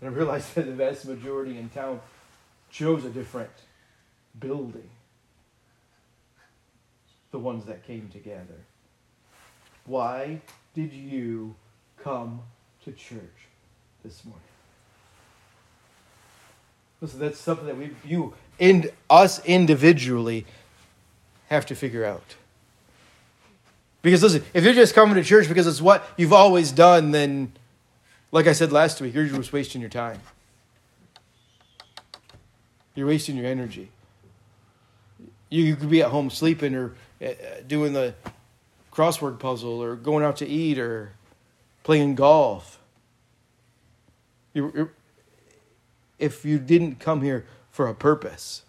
And 0.00 0.10
I 0.10 0.12
realized 0.12 0.54
that 0.54 0.66
the 0.66 0.72
vast 0.72 1.06
majority 1.06 1.58
in 1.58 1.68
town 1.70 2.00
chose 2.70 3.04
a 3.04 3.10
different 3.10 3.50
building. 4.38 4.90
The 7.30 7.38
ones 7.38 7.66
that 7.66 7.86
came 7.86 8.08
together. 8.12 8.64
Why 9.84 10.40
did 10.74 10.92
you 10.92 11.54
come 12.02 12.40
to 12.84 12.92
church 12.92 13.48
this 14.04 14.24
morning? 14.24 14.42
Listen, 17.00 17.20
that's 17.20 17.38
something 17.38 17.66
that 17.66 17.76
we, 17.76 17.90
you, 18.04 18.34
in 18.58 18.90
us 19.08 19.44
individually, 19.44 20.46
have 21.48 21.64
to 21.66 21.74
figure 21.74 22.04
out. 22.04 22.34
Because 24.02 24.22
listen, 24.22 24.44
if 24.54 24.64
you're 24.64 24.74
just 24.74 24.94
coming 24.94 25.14
to 25.16 25.24
church 25.24 25.48
because 25.48 25.66
it's 25.66 25.80
what 25.80 26.08
you've 26.16 26.32
always 26.32 26.72
done, 26.72 27.10
then, 27.10 27.52
like 28.30 28.46
I 28.46 28.52
said 28.52 28.72
last 28.72 29.00
week, 29.00 29.14
you're 29.14 29.26
just 29.26 29.52
wasting 29.52 29.80
your 29.80 29.90
time. 29.90 30.20
You're 32.94 33.06
wasting 33.06 33.36
your 33.36 33.46
energy. 33.46 33.90
You 35.50 35.76
could 35.76 35.88
be 35.88 36.02
at 36.02 36.10
home 36.10 36.30
sleeping 36.30 36.74
or 36.74 36.94
uh, 37.24 37.28
doing 37.66 37.92
the 37.92 38.14
crossword 38.92 39.38
puzzle 39.38 39.82
or 39.82 39.96
going 39.96 40.24
out 40.24 40.36
to 40.38 40.46
eat 40.46 40.78
or 40.78 41.12
playing 41.84 42.16
golf. 42.16 42.78
You're, 44.52 44.90
if 46.18 46.44
you 46.44 46.58
didn't 46.58 46.96
come 46.96 47.22
here 47.22 47.46
for 47.70 47.86
a 47.88 47.94
purpose, 47.94 48.62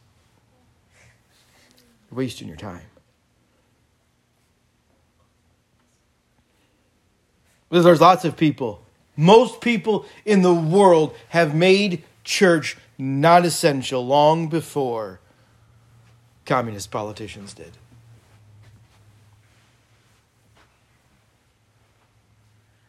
you're 2.10 2.18
wasting 2.18 2.48
your 2.48 2.58
time. 2.58 2.84
There's 7.72 8.02
lots 8.02 8.26
of 8.26 8.38
people. 8.38 8.84
Most 9.20 9.60
people 9.60 10.06
in 10.24 10.44
the 10.44 10.54
world 10.54 11.14
have 11.28 11.54
made 11.54 12.04
church 12.24 12.78
not 12.98 13.44
essential 13.44 14.08
long 14.08 14.48
before 14.48 15.20
communist 16.46 16.90
politicians 16.90 17.54
did. 17.54 17.74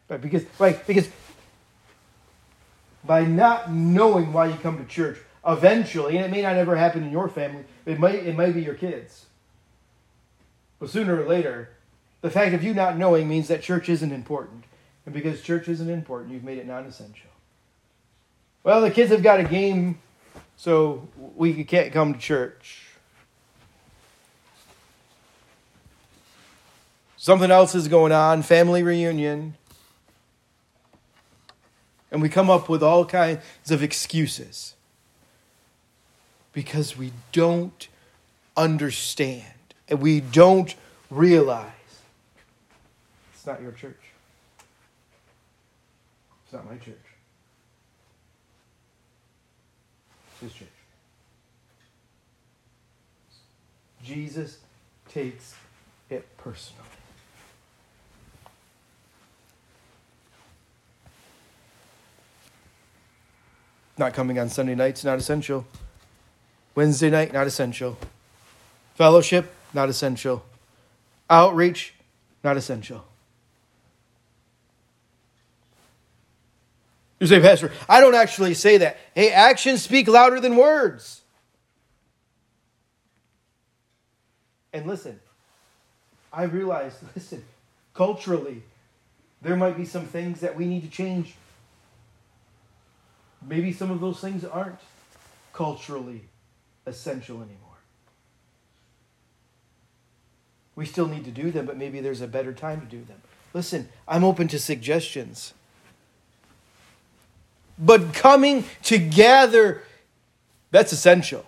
Right, 0.08 0.20
because 0.20 0.44
right, 0.60 0.86
because 0.86 1.08
by 3.04 3.24
not 3.24 3.72
knowing 3.72 4.32
why 4.32 4.46
you 4.46 4.54
come 4.54 4.78
to 4.78 4.84
church, 4.84 5.18
eventually, 5.44 6.16
and 6.16 6.26
it 6.26 6.30
may 6.30 6.42
not 6.42 6.54
ever 6.54 6.76
happen 6.76 7.02
in 7.02 7.10
your 7.10 7.28
family, 7.28 7.64
it 7.86 7.98
may 7.98 8.18
it 8.18 8.36
may 8.36 8.52
be 8.52 8.62
your 8.62 8.74
kids. 8.74 9.26
But 10.78 10.90
sooner 10.90 11.20
or 11.20 11.26
later, 11.26 11.70
the 12.20 12.30
fact 12.30 12.54
of 12.54 12.62
you 12.62 12.72
not 12.72 12.96
knowing 12.96 13.28
means 13.28 13.48
that 13.48 13.62
church 13.62 13.88
isn't 13.88 14.12
important. 14.12 14.62
And 15.11 15.14
because 15.20 15.42
church 15.42 15.66
isn't 15.66 15.90
important, 15.90 16.33
you've 16.33 16.44
made 16.44 16.59
it 16.59 16.68
non 16.68 16.85
essential. 16.85 17.31
Well, 18.62 18.81
the 18.81 18.92
kids 18.92 19.11
have 19.11 19.25
got 19.25 19.40
a 19.40 19.42
game, 19.42 19.99
so 20.57 21.09
we 21.35 21.64
can't 21.64 21.92
come 21.92 22.14
to 22.14 22.20
church. 22.20 22.87
Something 27.16 27.51
else 27.51 27.75
is 27.75 27.88
going 27.88 28.12
on, 28.12 28.42
family 28.42 28.85
reunion. 28.85 29.57
And 32.12 32.23
we 32.23 32.29
come 32.29 32.49
up 32.49 32.68
with 32.68 32.81
all 32.81 33.05
kinds 33.05 33.40
of 33.73 33.83
excuses 33.83 34.75
because 36.53 36.96
we 36.96 37.11
don't 37.33 37.88
understand 38.57 39.75
and 39.88 40.01
we 40.01 40.20
don't 40.20 40.77
realize 41.11 41.73
it's 43.35 43.44
not 43.44 43.61
your 43.61 43.73
church. 43.73 44.10
It's 46.50 46.54
not 46.56 46.68
my 46.68 46.78
church. 46.78 46.96
It's 50.32 50.40
his 50.40 50.52
church. 50.52 50.68
Jesus 54.02 54.58
takes 55.08 55.54
it 56.08 56.26
personally. 56.38 56.82
Not 63.96 64.12
coming 64.12 64.36
on 64.40 64.48
Sunday 64.48 64.74
nights, 64.74 65.04
not 65.04 65.20
essential. 65.20 65.64
Wednesday 66.74 67.10
night, 67.10 67.32
not 67.32 67.46
essential. 67.46 67.96
Fellowship, 68.96 69.54
not 69.72 69.88
essential. 69.88 70.44
Outreach, 71.30 71.94
not 72.42 72.56
essential. 72.56 73.04
You 77.20 77.26
say, 77.26 77.38
Pastor, 77.38 77.70
I 77.87 78.00
don't 78.00 78.14
actually 78.14 78.54
say 78.54 78.78
that. 78.78 78.96
Hey, 79.14 79.30
actions 79.30 79.83
speak 79.83 80.09
louder 80.09 80.40
than 80.40 80.56
words. 80.56 81.20
And 84.72 84.87
listen, 84.87 85.20
I 86.33 86.44
realize, 86.44 86.98
listen, 87.14 87.44
culturally, 87.92 88.62
there 89.42 89.54
might 89.54 89.76
be 89.76 89.85
some 89.85 90.06
things 90.06 90.40
that 90.40 90.56
we 90.56 90.64
need 90.64 90.83
to 90.83 90.90
change. 90.90 91.35
Maybe 93.46 93.72
some 93.72 93.90
of 93.90 94.00
those 94.00 94.20
things 94.20 94.44
aren't 94.44 94.80
culturally 95.52 96.22
essential 96.87 97.37
anymore. 97.37 97.56
We 100.74 100.87
still 100.87 101.09
need 101.09 101.24
to 101.24 101.30
do 101.30 101.50
them, 101.50 101.66
but 101.66 101.76
maybe 101.76 102.00
there's 102.00 102.22
a 102.22 102.26
better 102.26 102.54
time 102.54 102.80
to 102.80 102.87
do 102.87 103.04
them. 103.04 103.20
Listen, 103.52 103.88
I'm 104.09 104.24
open 104.24 104.48
to 104.48 104.59
suggestions. 104.59 105.52
But 107.80 108.12
coming 108.12 108.64
together, 108.82 109.82
that's 110.70 110.92
essential. 110.92 111.46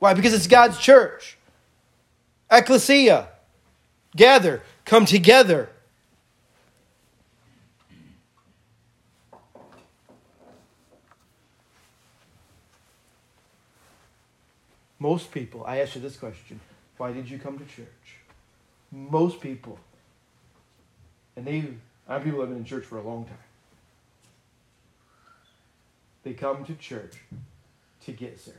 Why? 0.00 0.12
Because 0.12 0.34
it's 0.34 0.48
God's 0.48 0.78
church. 0.78 1.38
Ecclesia. 2.50 3.28
Gather. 4.16 4.62
Come 4.84 5.06
together. 5.06 5.70
Most 14.98 15.32
people, 15.32 15.64
I 15.64 15.78
ask 15.78 15.94
you 15.94 16.00
this 16.00 16.16
question 16.16 16.60
why 16.98 17.12
did 17.12 17.30
you 17.30 17.38
come 17.38 17.58
to 17.58 17.64
church? 17.64 17.86
Most 18.92 19.40
people, 19.40 19.78
and 21.36 21.46
they, 21.46 21.64
I 22.06 22.14
have 22.14 22.24
people 22.24 22.40
have 22.40 22.50
been 22.50 22.58
in 22.58 22.64
church 22.64 22.84
for 22.84 22.98
a 22.98 23.02
long 23.02 23.24
time. 23.24 23.38
They 26.22 26.34
come 26.34 26.64
to 26.64 26.74
church 26.74 27.16
to 28.04 28.12
get 28.12 28.38
served. 28.38 28.56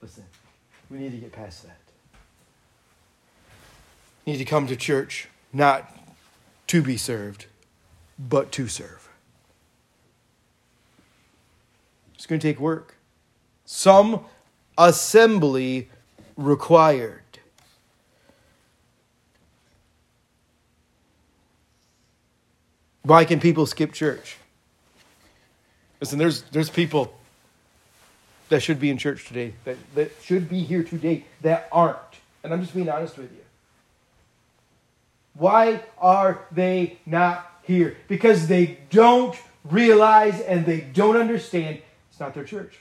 Listen, 0.00 0.24
we 0.90 0.98
need 0.98 1.12
to 1.12 1.18
get 1.18 1.32
past 1.32 1.64
that. 1.64 1.78
We 4.24 4.32
need 4.32 4.38
to 4.38 4.44
come 4.44 4.66
to 4.66 4.76
church 4.76 5.28
not 5.52 5.90
to 6.68 6.82
be 6.82 6.96
served, 6.96 7.46
but 8.18 8.52
to 8.52 8.68
serve. 8.68 9.08
It's 12.14 12.26
going 12.26 12.40
to 12.40 12.46
take 12.46 12.58
work. 12.58 12.96
Some 13.66 14.24
assembly 14.78 15.90
required. 16.36 17.23
Why 23.04 23.24
can 23.24 23.38
people 23.38 23.66
skip 23.66 23.92
church? 23.92 24.38
Listen, 26.00 26.18
there's, 26.18 26.42
there's 26.42 26.70
people 26.70 27.14
that 28.48 28.60
should 28.60 28.80
be 28.80 28.90
in 28.90 28.98
church 28.98 29.26
today, 29.26 29.54
that, 29.64 29.76
that 29.94 30.12
should 30.22 30.48
be 30.48 30.62
here 30.62 30.82
today, 30.82 31.24
that 31.42 31.68
aren't. 31.70 31.98
And 32.42 32.52
I'm 32.52 32.60
just 32.60 32.74
being 32.74 32.88
honest 32.88 33.16
with 33.16 33.30
you. 33.30 33.38
Why 35.34 35.82
are 35.98 36.40
they 36.50 36.98
not 37.04 37.50
here? 37.62 37.96
Because 38.08 38.46
they 38.46 38.78
don't 38.90 39.36
realize 39.64 40.40
and 40.40 40.64
they 40.64 40.80
don't 40.80 41.16
understand 41.16 41.80
it's 42.10 42.20
not 42.20 42.34
their 42.34 42.44
church. 42.44 42.78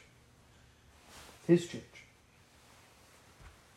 It's 1.48 1.64
his 1.64 1.72
church. 1.72 1.82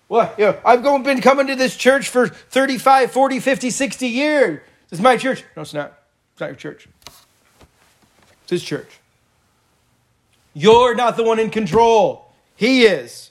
What? 0.09 0.35
You 0.39 0.47
know, 0.47 0.59
I've 0.65 0.83
been 0.83 1.21
coming 1.21 1.49
to 1.49 1.57
this 1.57 1.77
church 1.77 2.09
for 2.09 2.29
35, 2.29 3.11
40, 3.11 3.41
50, 3.41 3.71
60 3.71 4.07
years. 4.07 4.61
This 4.91 4.99
is 4.99 5.03
my 5.03 5.17
church. 5.17 5.43
No, 5.57 5.63
it's 5.63 5.75
not. 5.75 5.99
It's 6.37 6.41
not 6.43 6.49
your 6.49 6.57
church. 6.57 6.87
It's 8.43 8.51
his 8.51 8.63
church. 8.63 9.01
You're 10.53 10.95
not 10.95 11.17
the 11.17 11.25
one 11.25 11.39
in 11.39 11.49
control. 11.49 12.31
He 12.57 12.85
is. 12.85 13.31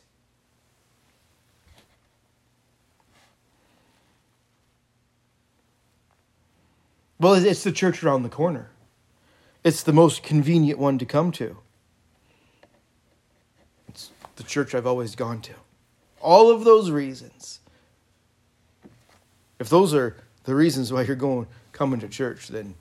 Well, 7.19 7.35
it's 7.35 7.63
the 7.63 7.71
church 7.71 8.03
around 8.03 8.23
the 8.23 8.29
corner. 8.29 8.71
It's 9.63 9.83
the 9.83 9.93
most 9.93 10.23
convenient 10.23 10.79
one 10.79 10.97
to 10.97 11.05
come 11.05 11.31
to. 11.33 11.57
It's 13.87 14.09
the 14.35 14.43
church 14.43 14.73
I've 14.73 14.87
always 14.87 15.13
gone 15.15 15.41
to. 15.41 15.53
All 16.21 16.49
of 16.49 16.63
those 16.63 16.89
reasons. 16.89 17.59
If 19.59 19.69
those 19.69 19.93
are 19.93 20.17
the 20.45 20.55
reasons 20.55 20.91
why 20.91 21.03
you're 21.03 21.15
going 21.15 21.45
coming 21.71 21.99
to 21.99 22.07
church, 22.07 22.47
then 22.47 22.73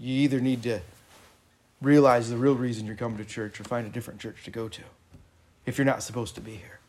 you 0.00 0.14
either 0.14 0.40
need 0.40 0.62
to 0.62 0.80
realize 1.82 2.30
the 2.30 2.36
real 2.36 2.54
reason 2.54 2.86
you're 2.86 2.96
coming 2.96 3.18
to 3.18 3.24
church 3.24 3.60
or 3.60 3.64
find 3.64 3.86
a 3.86 3.90
different 3.90 4.18
church 4.18 4.42
to 4.44 4.50
go 4.50 4.68
to 4.68 4.82
if 5.66 5.76
you're 5.76 5.84
not 5.84 6.02
supposed 6.02 6.34
to 6.34 6.40
be 6.40 6.52
here. 6.52 6.80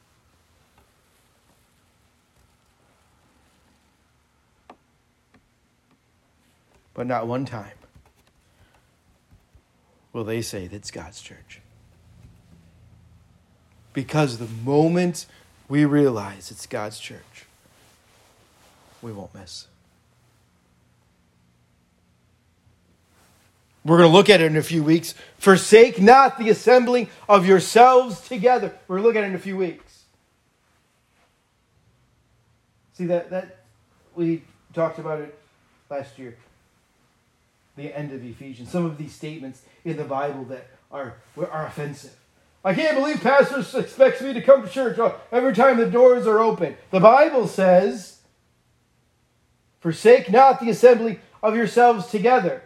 But 6.94 7.06
not 7.08 7.28
one 7.28 7.46
time 7.46 7.72
will 10.14 10.24
they 10.24 10.42
say 10.42 10.68
that's 10.68 10.92
God's 10.92 11.22
church. 11.22 11.62
Because 13.94 14.38
the 14.38 14.48
moment 14.48 15.26
we 15.68 15.86
realize 15.86 16.52
it's 16.52 16.66
God's 16.66 17.00
church, 17.00 17.46
we 19.02 19.12
won't 19.12 19.34
miss. 19.34 19.68
We're 23.84 23.98
going 23.98 24.10
to 24.10 24.16
look 24.16 24.30
at 24.30 24.42
it 24.42 24.46
in 24.46 24.58
a 24.58 24.64
few 24.64 24.84
weeks. 24.84 25.16
Forsake 25.40 26.00
not 26.00 26.38
the 26.38 26.50
assembling 26.50 27.10
of 27.28 27.48
yourselves 27.48 28.28
together. 28.28 28.78
We're 28.88 29.02
looking 29.02 29.20
at 29.20 29.26
it 29.26 29.30
in 29.30 29.36
a 29.36 29.40
few 29.40 29.58
weeks. 29.58 30.04
See 32.94 33.06
that 33.06 33.32
that 33.32 33.58
we 34.16 34.44
talked 34.74 35.00
about 35.00 35.20
it 35.20 35.38
last 35.90 36.20
year. 36.20 36.38
The 37.76 37.96
end 37.98 38.12
of 38.12 38.24
Ephesians. 38.24 38.70
Some 38.70 38.86
of 38.86 38.98
these 38.98 39.16
statements 39.16 39.64
in 39.84 39.98
the 39.98 40.04
Bible 40.04 40.44
that 40.46 40.68
are 40.92 41.16
are 41.38 41.66
offensive. 41.66 42.16
I 42.64 42.76
can't 42.76 42.96
believe 42.96 43.22
pastor 43.22 43.80
expects 43.80 44.22
me 44.22 44.34
to 44.34 44.42
come 44.42 44.62
to 44.62 44.70
church 44.70 45.00
every 45.32 45.56
time 45.56 45.78
the 45.78 45.90
doors 45.90 46.28
are 46.28 46.38
open. 46.38 46.78
The 46.92 47.00
Bible 47.00 47.48
says, 47.48 48.20
"Forsake 49.80 50.30
not 50.30 50.60
the 50.60 50.70
assembly 50.70 51.20
of 51.42 51.56
yourselves 51.56 52.12
together." 52.12 52.62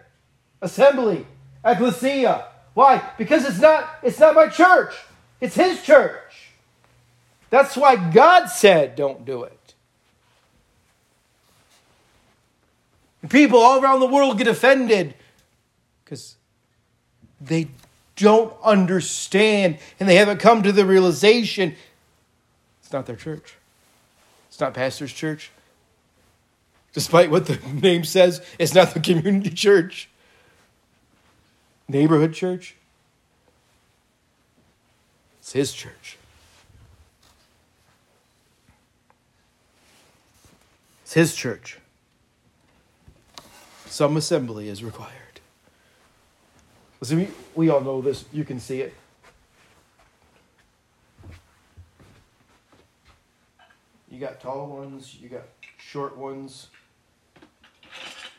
Assembly, 0.62 1.26
ecclesia. 1.64 2.46
Why? 2.74 3.02
Because 3.18 3.46
it's 3.46 3.60
not, 3.60 3.90
it's 4.04 4.20
not 4.20 4.36
my 4.36 4.48
church. 4.48 4.94
It's 5.42 5.56
his 5.56 5.82
church. 5.82 6.52
That's 7.50 7.78
why 7.78 7.96
God 8.12 8.48
said 8.48 8.96
don't 8.96 9.26
do 9.26 9.44
it. 9.44 9.74
And 13.22 13.32
people 13.32 13.60
all 13.60 13.82
around 13.82 14.02
the 14.02 14.08
world 14.08 14.38
get 14.38 14.48
offended 14.48 15.16
because 16.04 16.36
they 17.42 17.68
don't 18.16 18.54
understand 18.64 19.78
and 20.00 20.08
they 20.08 20.16
haven't 20.16 20.40
come 20.40 20.64
to 20.64 20.72
the 20.72 20.86
realization 20.86 21.76
it's 22.86 22.94
not 22.94 23.08
their 23.08 23.16
church. 23.16 23.56
It's 24.48 24.60
not 24.60 24.76
pastor's 24.76 25.12
church. 25.12 25.50
Despite 26.94 27.32
what 27.32 27.48
the 27.48 27.58
name 27.74 28.04
says, 28.04 28.46
it's 28.60 28.76
not 28.76 28.94
the 28.94 29.00
community 29.00 29.50
church 29.56 30.08
neighborhood 31.88 32.34
church. 32.34 32.76
It's 35.40 35.54
his 35.54 35.74
church. 35.74 36.18
It's 41.04 41.14
his 41.14 41.36
church. 41.36 41.80
Some 43.86 44.18
assembly 44.18 44.68
is 44.70 44.84
required. 44.84 45.12
Listen, 47.00 47.20
we, 47.20 47.28
we 47.54 47.70
all 47.70 47.82
know 47.82 48.02
this. 48.02 48.26
You 48.34 48.44
can 48.44 48.60
see 48.60 48.82
it. 48.82 48.94
You 54.10 54.20
got 54.20 54.40
tall 54.40 54.68
ones, 54.68 55.18
you 55.22 55.28
got 55.28 55.44
short 55.78 56.18
ones, 56.18 56.68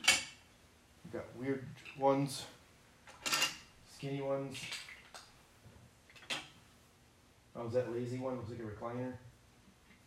you 0.07 1.13
got 1.13 1.25
weird 1.39 1.67
ones 1.99 2.47
skinny 3.97 4.21
ones. 4.21 4.59
Oh, 7.55 7.67
is 7.67 7.73
that 7.73 7.91
lazy 7.91 8.19
one? 8.19 8.37
Looks 8.37 8.51
like 8.51 8.59
a 8.59 8.63
recliner. 8.63 9.13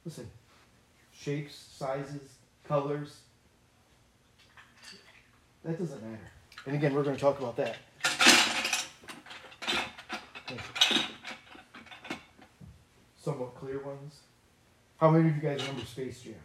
Listen, 0.05 0.29
shapes, 1.11 1.55
sizes, 1.55 2.35
colors. 2.67 3.17
That 5.63 5.79
doesn't 5.79 6.01
matter. 6.03 6.31
And 6.67 6.75
again, 6.75 6.93
we're 6.93 7.03
going 7.03 7.15
to 7.15 7.21
talk 7.21 7.39
about 7.39 7.57
that. 7.57 7.77
Somewhat 13.17 13.55
clear 13.55 13.83
ones. 13.83 14.19
How 14.97 15.09
many 15.09 15.29
of 15.29 15.35
you 15.35 15.41
guys 15.41 15.61
remember 15.61 15.85
Space 15.85 16.21
Jam? 16.21 16.35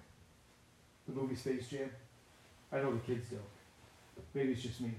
The 1.07 1.15
movie 1.15 1.37
Space 1.37 1.69
Jam? 1.69 1.91
I 2.73 2.79
know 2.79 2.93
the 2.93 3.01
kids 3.01 3.29
don't. 3.29 3.43
Maybe 4.33 4.53
it's 4.53 4.63
just 4.63 4.81
me. 4.81 4.93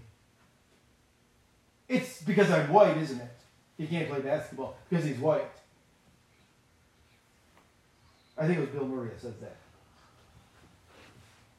It's 1.88 2.22
because 2.22 2.50
I'm 2.50 2.72
white, 2.72 2.98
isn't 2.98 3.20
it? 3.20 3.32
He 3.78 3.88
can't 3.88 4.10
play 4.10 4.20
basketball 4.20 4.76
because 4.90 5.06
he's 5.06 5.18
white. 5.18 5.52
I 8.38 8.48
think 8.48 8.58
it 8.58 8.62
was 8.62 8.70
Bill 8.70 8.86
Murray 8.86 9.10
that 9.10 9.22
says 9.22 9.36
that. 9.42 9.56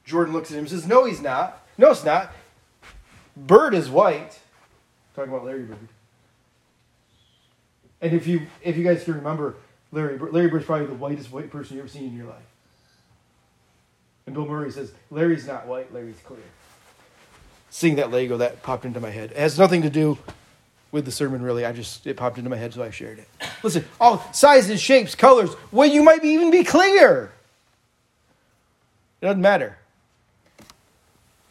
Jordan 0.03 0.33
looks 0.33 0.51
at 0.51 0.55
him 0.55 0.61
and 0.61 0.69
says, 0.69 0.87
No, 0.87 1.05
he's 1.05 1.21
not. 1.21 1.65
No, 1.77 1.91
it's 1.91 2.03
not. 2.03 2.31
Bird 3.35 3.73
is 3.73 3.89
white. 3.89 4.39
Talking 5.15 5.31
about 5.31 5.45
Larry 5.45 5.63
Bird. 5.63 5.77
And 8.01 8.13
if 8.13 8.27
you 8.27 8.47
if 8.61 8.77
you 8.77 8.83
guys 8.83 9.03
can 9.03 9.15
remember, 9.15 9.55
Larry 9.91 10.17
Bird, 10.17 10.33
Larry 10.33 10.49
Bird's 10.49 10.65
probably 10.65 10.87
the 10.87 10.93
whitest 10.93 11.31
white 11.31 11.51
person 11.51 11.75
you've 11.75 11.85
ever 11.85 11.91
seen 11.91 12.05
in 12.05 12.15
your 12.15 12.27
life. 12.27 12.43
And 14.25 14.35
Bill 14.35 14.45
Murray 14.45 14.71
says, 14.71 14.91
Larry's 15.09 15.47
not 15.47 15.67
white, 15.67 15.93
Larry's 15.93 16.19
clear 16.23 16.39
seeing 17.69 17.95
that 17.95 18.11
Lego, 18.11 18.37
that 18.37 18.63
popped 18.63 18.85
into 18.85 18.99
my 18.99 19.09
head. 19.09 19.31
It 19.31 19.37
has 19.37 19.57
nothing 19.57 19.81
to 19.83 19.89
do 19.89 20.17
with 20.91 21.05
the 21.05 21.11
sermon, 21.11 21.41
really. 21.41 21.65
I 21.65 21.71
just, 21.71 22.07
it 22.07 22.17
popped 22.17 22.37
into 22.37 22.49
my 22.49 22.57
head, 22.57 22.73
so 22.73 22.83
I 22.83 22.89
shared 22.89 23.19
it. 23.19 23.27
Listen, 23.63 23.85
all 23.99 24.23
sizes, 24.33 24.81
shapes, 24.81 25.15
colors, 25.15 25.51
well, 25.71 25.89
you 25.89 26.03
might 26.03 26.23
even 26.23 26.51
be 26.51 26.63
clear. 26.63 27.31
It 29.21 29.25
doesn't 29.25 29.41
matter. 29.41 29.77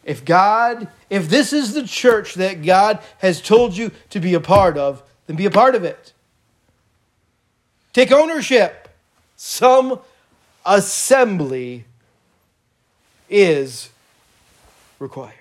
If 0.04 0.24
God, 0.24 0.88
if 1.10 1.28
this 1.28 1.52
is 1.52 1.74
the 1.74 1.86
church 1.86 2.34
that 2.34 2.64
God 2.64 3.00
has 3.18 3.40
told 3.40 3.76
you 3.76 3.90
to 4.10 4.20
be 4.20 4.34
a 4.34 4.40
part 4.40 4.78
of, 4.78 5.02
then 5.26 5.36
be 5.36 5.46
a 5.46 5.50
part 5.50 5.74
of 5.74 5.82
it. 5.82 6.12
Take 7.92 8.12
ownership. 8.12 8.88
Some 9.36 9.98
assembly 10.64 11.84
is 13.28 13.90
required. 14.98 15.34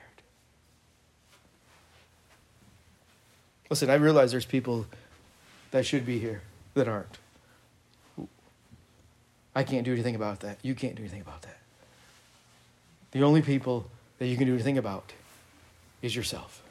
Listen, 3.70 3.90
I 3.90 3.96
realize 3.96 4.32
there's 4.32 4.46
people 4.46 4.86
that 5.72 5.86
should 5.86 6.06
be 6.06 6.20
here 6.20 6.42
that 6.76 6.88
aren't. 6.88 7.18
I 9.56 9.64
can't 9.64 9.86
do 9.86 9.94
anything 9.94 10.16
about 10.16 10.42
that. 10.42 10.60
You 10.62 10.76
can't 10.76 10.96
do 10.96 11.02
anything 11.02 11.22
about 11.22 11.42
that. 11.44 11.58
The 13.12 13.24
only 13.24 13.42
people 13.42 13.90
that 14.20 14.28
you 14.28 14.38
can 14.38 14.46
do 14.46 14.54
anything 14.54 14.78
about 14.78 15.14
is 16.02 16.16
yourself. 16.16 16.62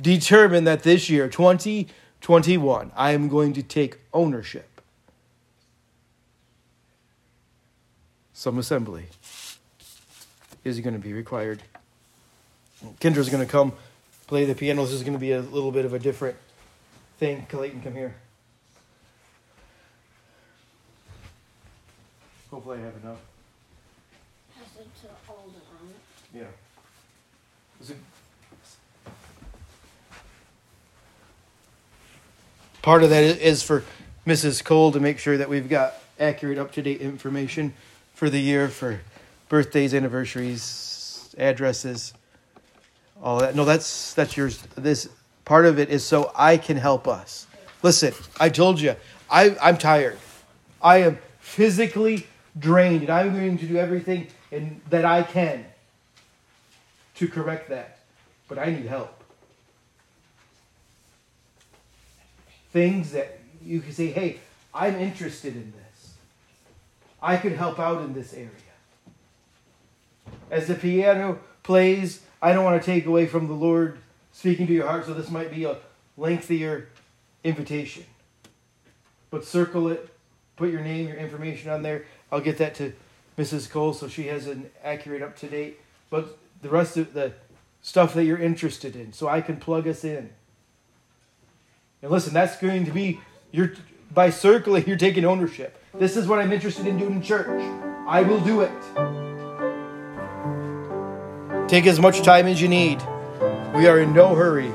Determine 0.00 0.64
that 0.64 0.82
this 0.82 1.08
year, 1.08 1.28
2021, 1.28 2.92
I 2.94 3.12
am 3.12 3.28
going 3.28 3.54
to 3.54 3.62
take 3.62 3.98
ownership. 4.12 4.82
Some 8.34 8.58
assembly 8.58 9.06
is 10.62 10.78
going 10.80 10.92
to 10.92 11.00
be 11.00 11.14
required. 11.14 11.62
Kendra's 13.00 13.30
going 13.30 13.44
to 13.44 13.50
come 13.50 13.72
play 14.26 14.44
the 14.44 14.54
piano. 14.54 14.82
This 14.84 14.92
is 14.92 15.02
going 15.02 15.12
to 15.12 15.18
be 15.18 15.32
a 15.32 15.40
little 15.40 15.72
bit 15.72 15.84
of 15.84 15.92
a 15.92 15.98
different 15.98 16.36
thing. 17.18 17.46
Clayton, 17.48 17.82
come 17.82 17.94
here. 17.94 18.14
Hopefully, 22.50 22.78
I 22.78 22.82
have 22.82 22.94
enough. 23.02 23.18
Pass 24.56 24.66
it 24.78 24.88
to 25.02 25.08
older 25.28 25.58
one. 25.80 25.94
Yeah. 26.34 26.44
Is 27.80 27.90
it... 27.90 27.96
Part 32.82 33.02
of 33.02 33.10
that 33.10 33.24
is 33.24 33.62
for 33.62 33.82
Mrs. 34.26 34.64
Cole 34.64 34.92
to 34.92 35.00
make 35.00 35.18
sure 35.18 35.36
that 35.36 35.48
we've 35.48 35.68
got 35.68 35.94
accurate, 36.20 36.56
up 36.56 36.72
to 36.72 36.82
date 36.82 37.00
information 37.00 37.74
for 38.14 38.30
the 38.30 38.40
year 38.40 38.68
for 38.68 39.00
birthdays, 39.48 39.92
anniversaries, 39.92 41.34
addresses 41.36 42.14
all 43.22 43.38
that. 43.40 43.54
No, 43.54 43.64
that's 43.64 44.14
that's 44.14 44.36
yours. 44.36 44.62
This 44.76 45.08
part 45.44 45.66
of 45.66 45.78
it 45.78 45.90
is 45.90 46.04
so 46.04 46.32
I 46.34 46.56
can 46.56 46.76
help 46.76 47.08
us. 47.08 47.46
Listen, 47.82 48.12
I 48.40 48.48
told 48.48 48.80
you, 48.80 48.96
I, 49.30 49.56
I'm 49.62 49.78
tired. 49.78 50.18
I 50.82 50.98
am 50.98 51.18
physically 51.40 52.26
drained, 52.58 53.02
and 53.02 53.10
I'm 53.10 53.32
going 53.32 53.58
to 53.58 53.66
do 53.66 53.76
everything 53.76 54.28
in, 54.50 54.80
that 54.90 55.04
I 55.04 55.22
can 55.22 55.64
to 57.16 57.28
correct 57.28 57.68
that. 57.68 57.98
But 58.48 58.58
I 58.58 58.66
need 58.66 58.86
help. 58.86 59.16
things 62.76 63.12
that 63.12 63.38
you 63.64 63.80
can 63.80 63.90
say, 63.90 64.08
hey, 64.08 64.38
I'm 64.74 64.96
interested 64.96 65.56
in 65.56 65.72
this. 65.72 66.12
I 67.22 67.38
could 67.38 67.52
help 67.52 67.78
out 67.80 68.02
in 68.02 68.12
this 68.12 68.34
area. 68.34 68.50
As 70.50 70.66
the 70.66 70.74
piano 70.74 71.38
plays, 71.62 72.20
I 72.46 72.52
don't 72.52 72.62
want 72.62 72.80
to 72.80 72.86
take 72.86 73.06
away 73.06 73.26
from 73.26 73.48
the 73.48 73.54
Lord 73.54 73.98
speaking 74.30 74.68
to 74.68 74.72
your 74.72 74.86
heart, 74.86 75.06
so 75.06 75.14
this 75.14 75.30
might 75.30 75.50
be 75.50 75.64
a 75.64 75.78
lengthier 76.16 76.86
invitation. 77.42 78.04
But 79.30 79.44
circle 79.44 79.88
it, 79.88 80.08
put 80.54 80.70
your 80.70 80.80
name, 80.80 81.08
your 81.08 81.16
information 81.16 81.72
on 81.72 81.82
there. 81.82 82.04
I'll 82.30 82.40
get 82.40 82.58
that 82.58 82.76
to 82.76 82.92
Mrs. 83.36 83.68
Cole 83.68 83.94
so 83.94 84.06
she 84.06 84.28
has 84.28 84.46
an 84.46 84.70
accurate, 84.84 85.22
up 85.22 85.36
to 85.38 85.48
date. 85.48 85.80
But 86.08 86.38
the 86.62 86.68
rest 86.68 86.96
of 86.96 87.14
the 87.14 87.32
stuff 87.82 88.14
that 88.14 88.22
you're 88.22 88.38
interested 88.38 88.94
in, 88.94 89.12
so 89.12 89.26
I 89.26 89.40
can 89.40 89.56
plug 89.56 89.88
us 89.88 90.04
in. 90.04 90.30
And 92.00 92.12
listen, 92.12 92.32
that's 92.32 92.58
going 92.58 92.84
to 92.84 92.92
be 92.92 93.18
your 93.50 93.72
by 94.14 94.30
circling, 94.30 94.84
you're 94.86 94.96
taking 94.96 95.24
ownership. 95.24 95.82
This 95.94 96.16
is 96.16 96.28
what 96.28 96.38
I'm 96.38 96.52
interested 96.52 96.86
in 96.86 96.96
doing 96.96 97.14
in 97.14 97.22
church. 97.22 97.60
I 98.06 98.22
will 98.22 98.38
do 98.38 98.60
it. 98.60 99.25
Take 101.68 101.86
as 101.86 101.98
much 101.98 102.22
time 102.22 102.46
as 102.46 102.62
you 102.62 102.68
need. 102.68 103.02
We 103.74 103.88
are 103.88 103.98
in 103.98 104.12
no 104.12 104.36
hurry. 104.36 104.72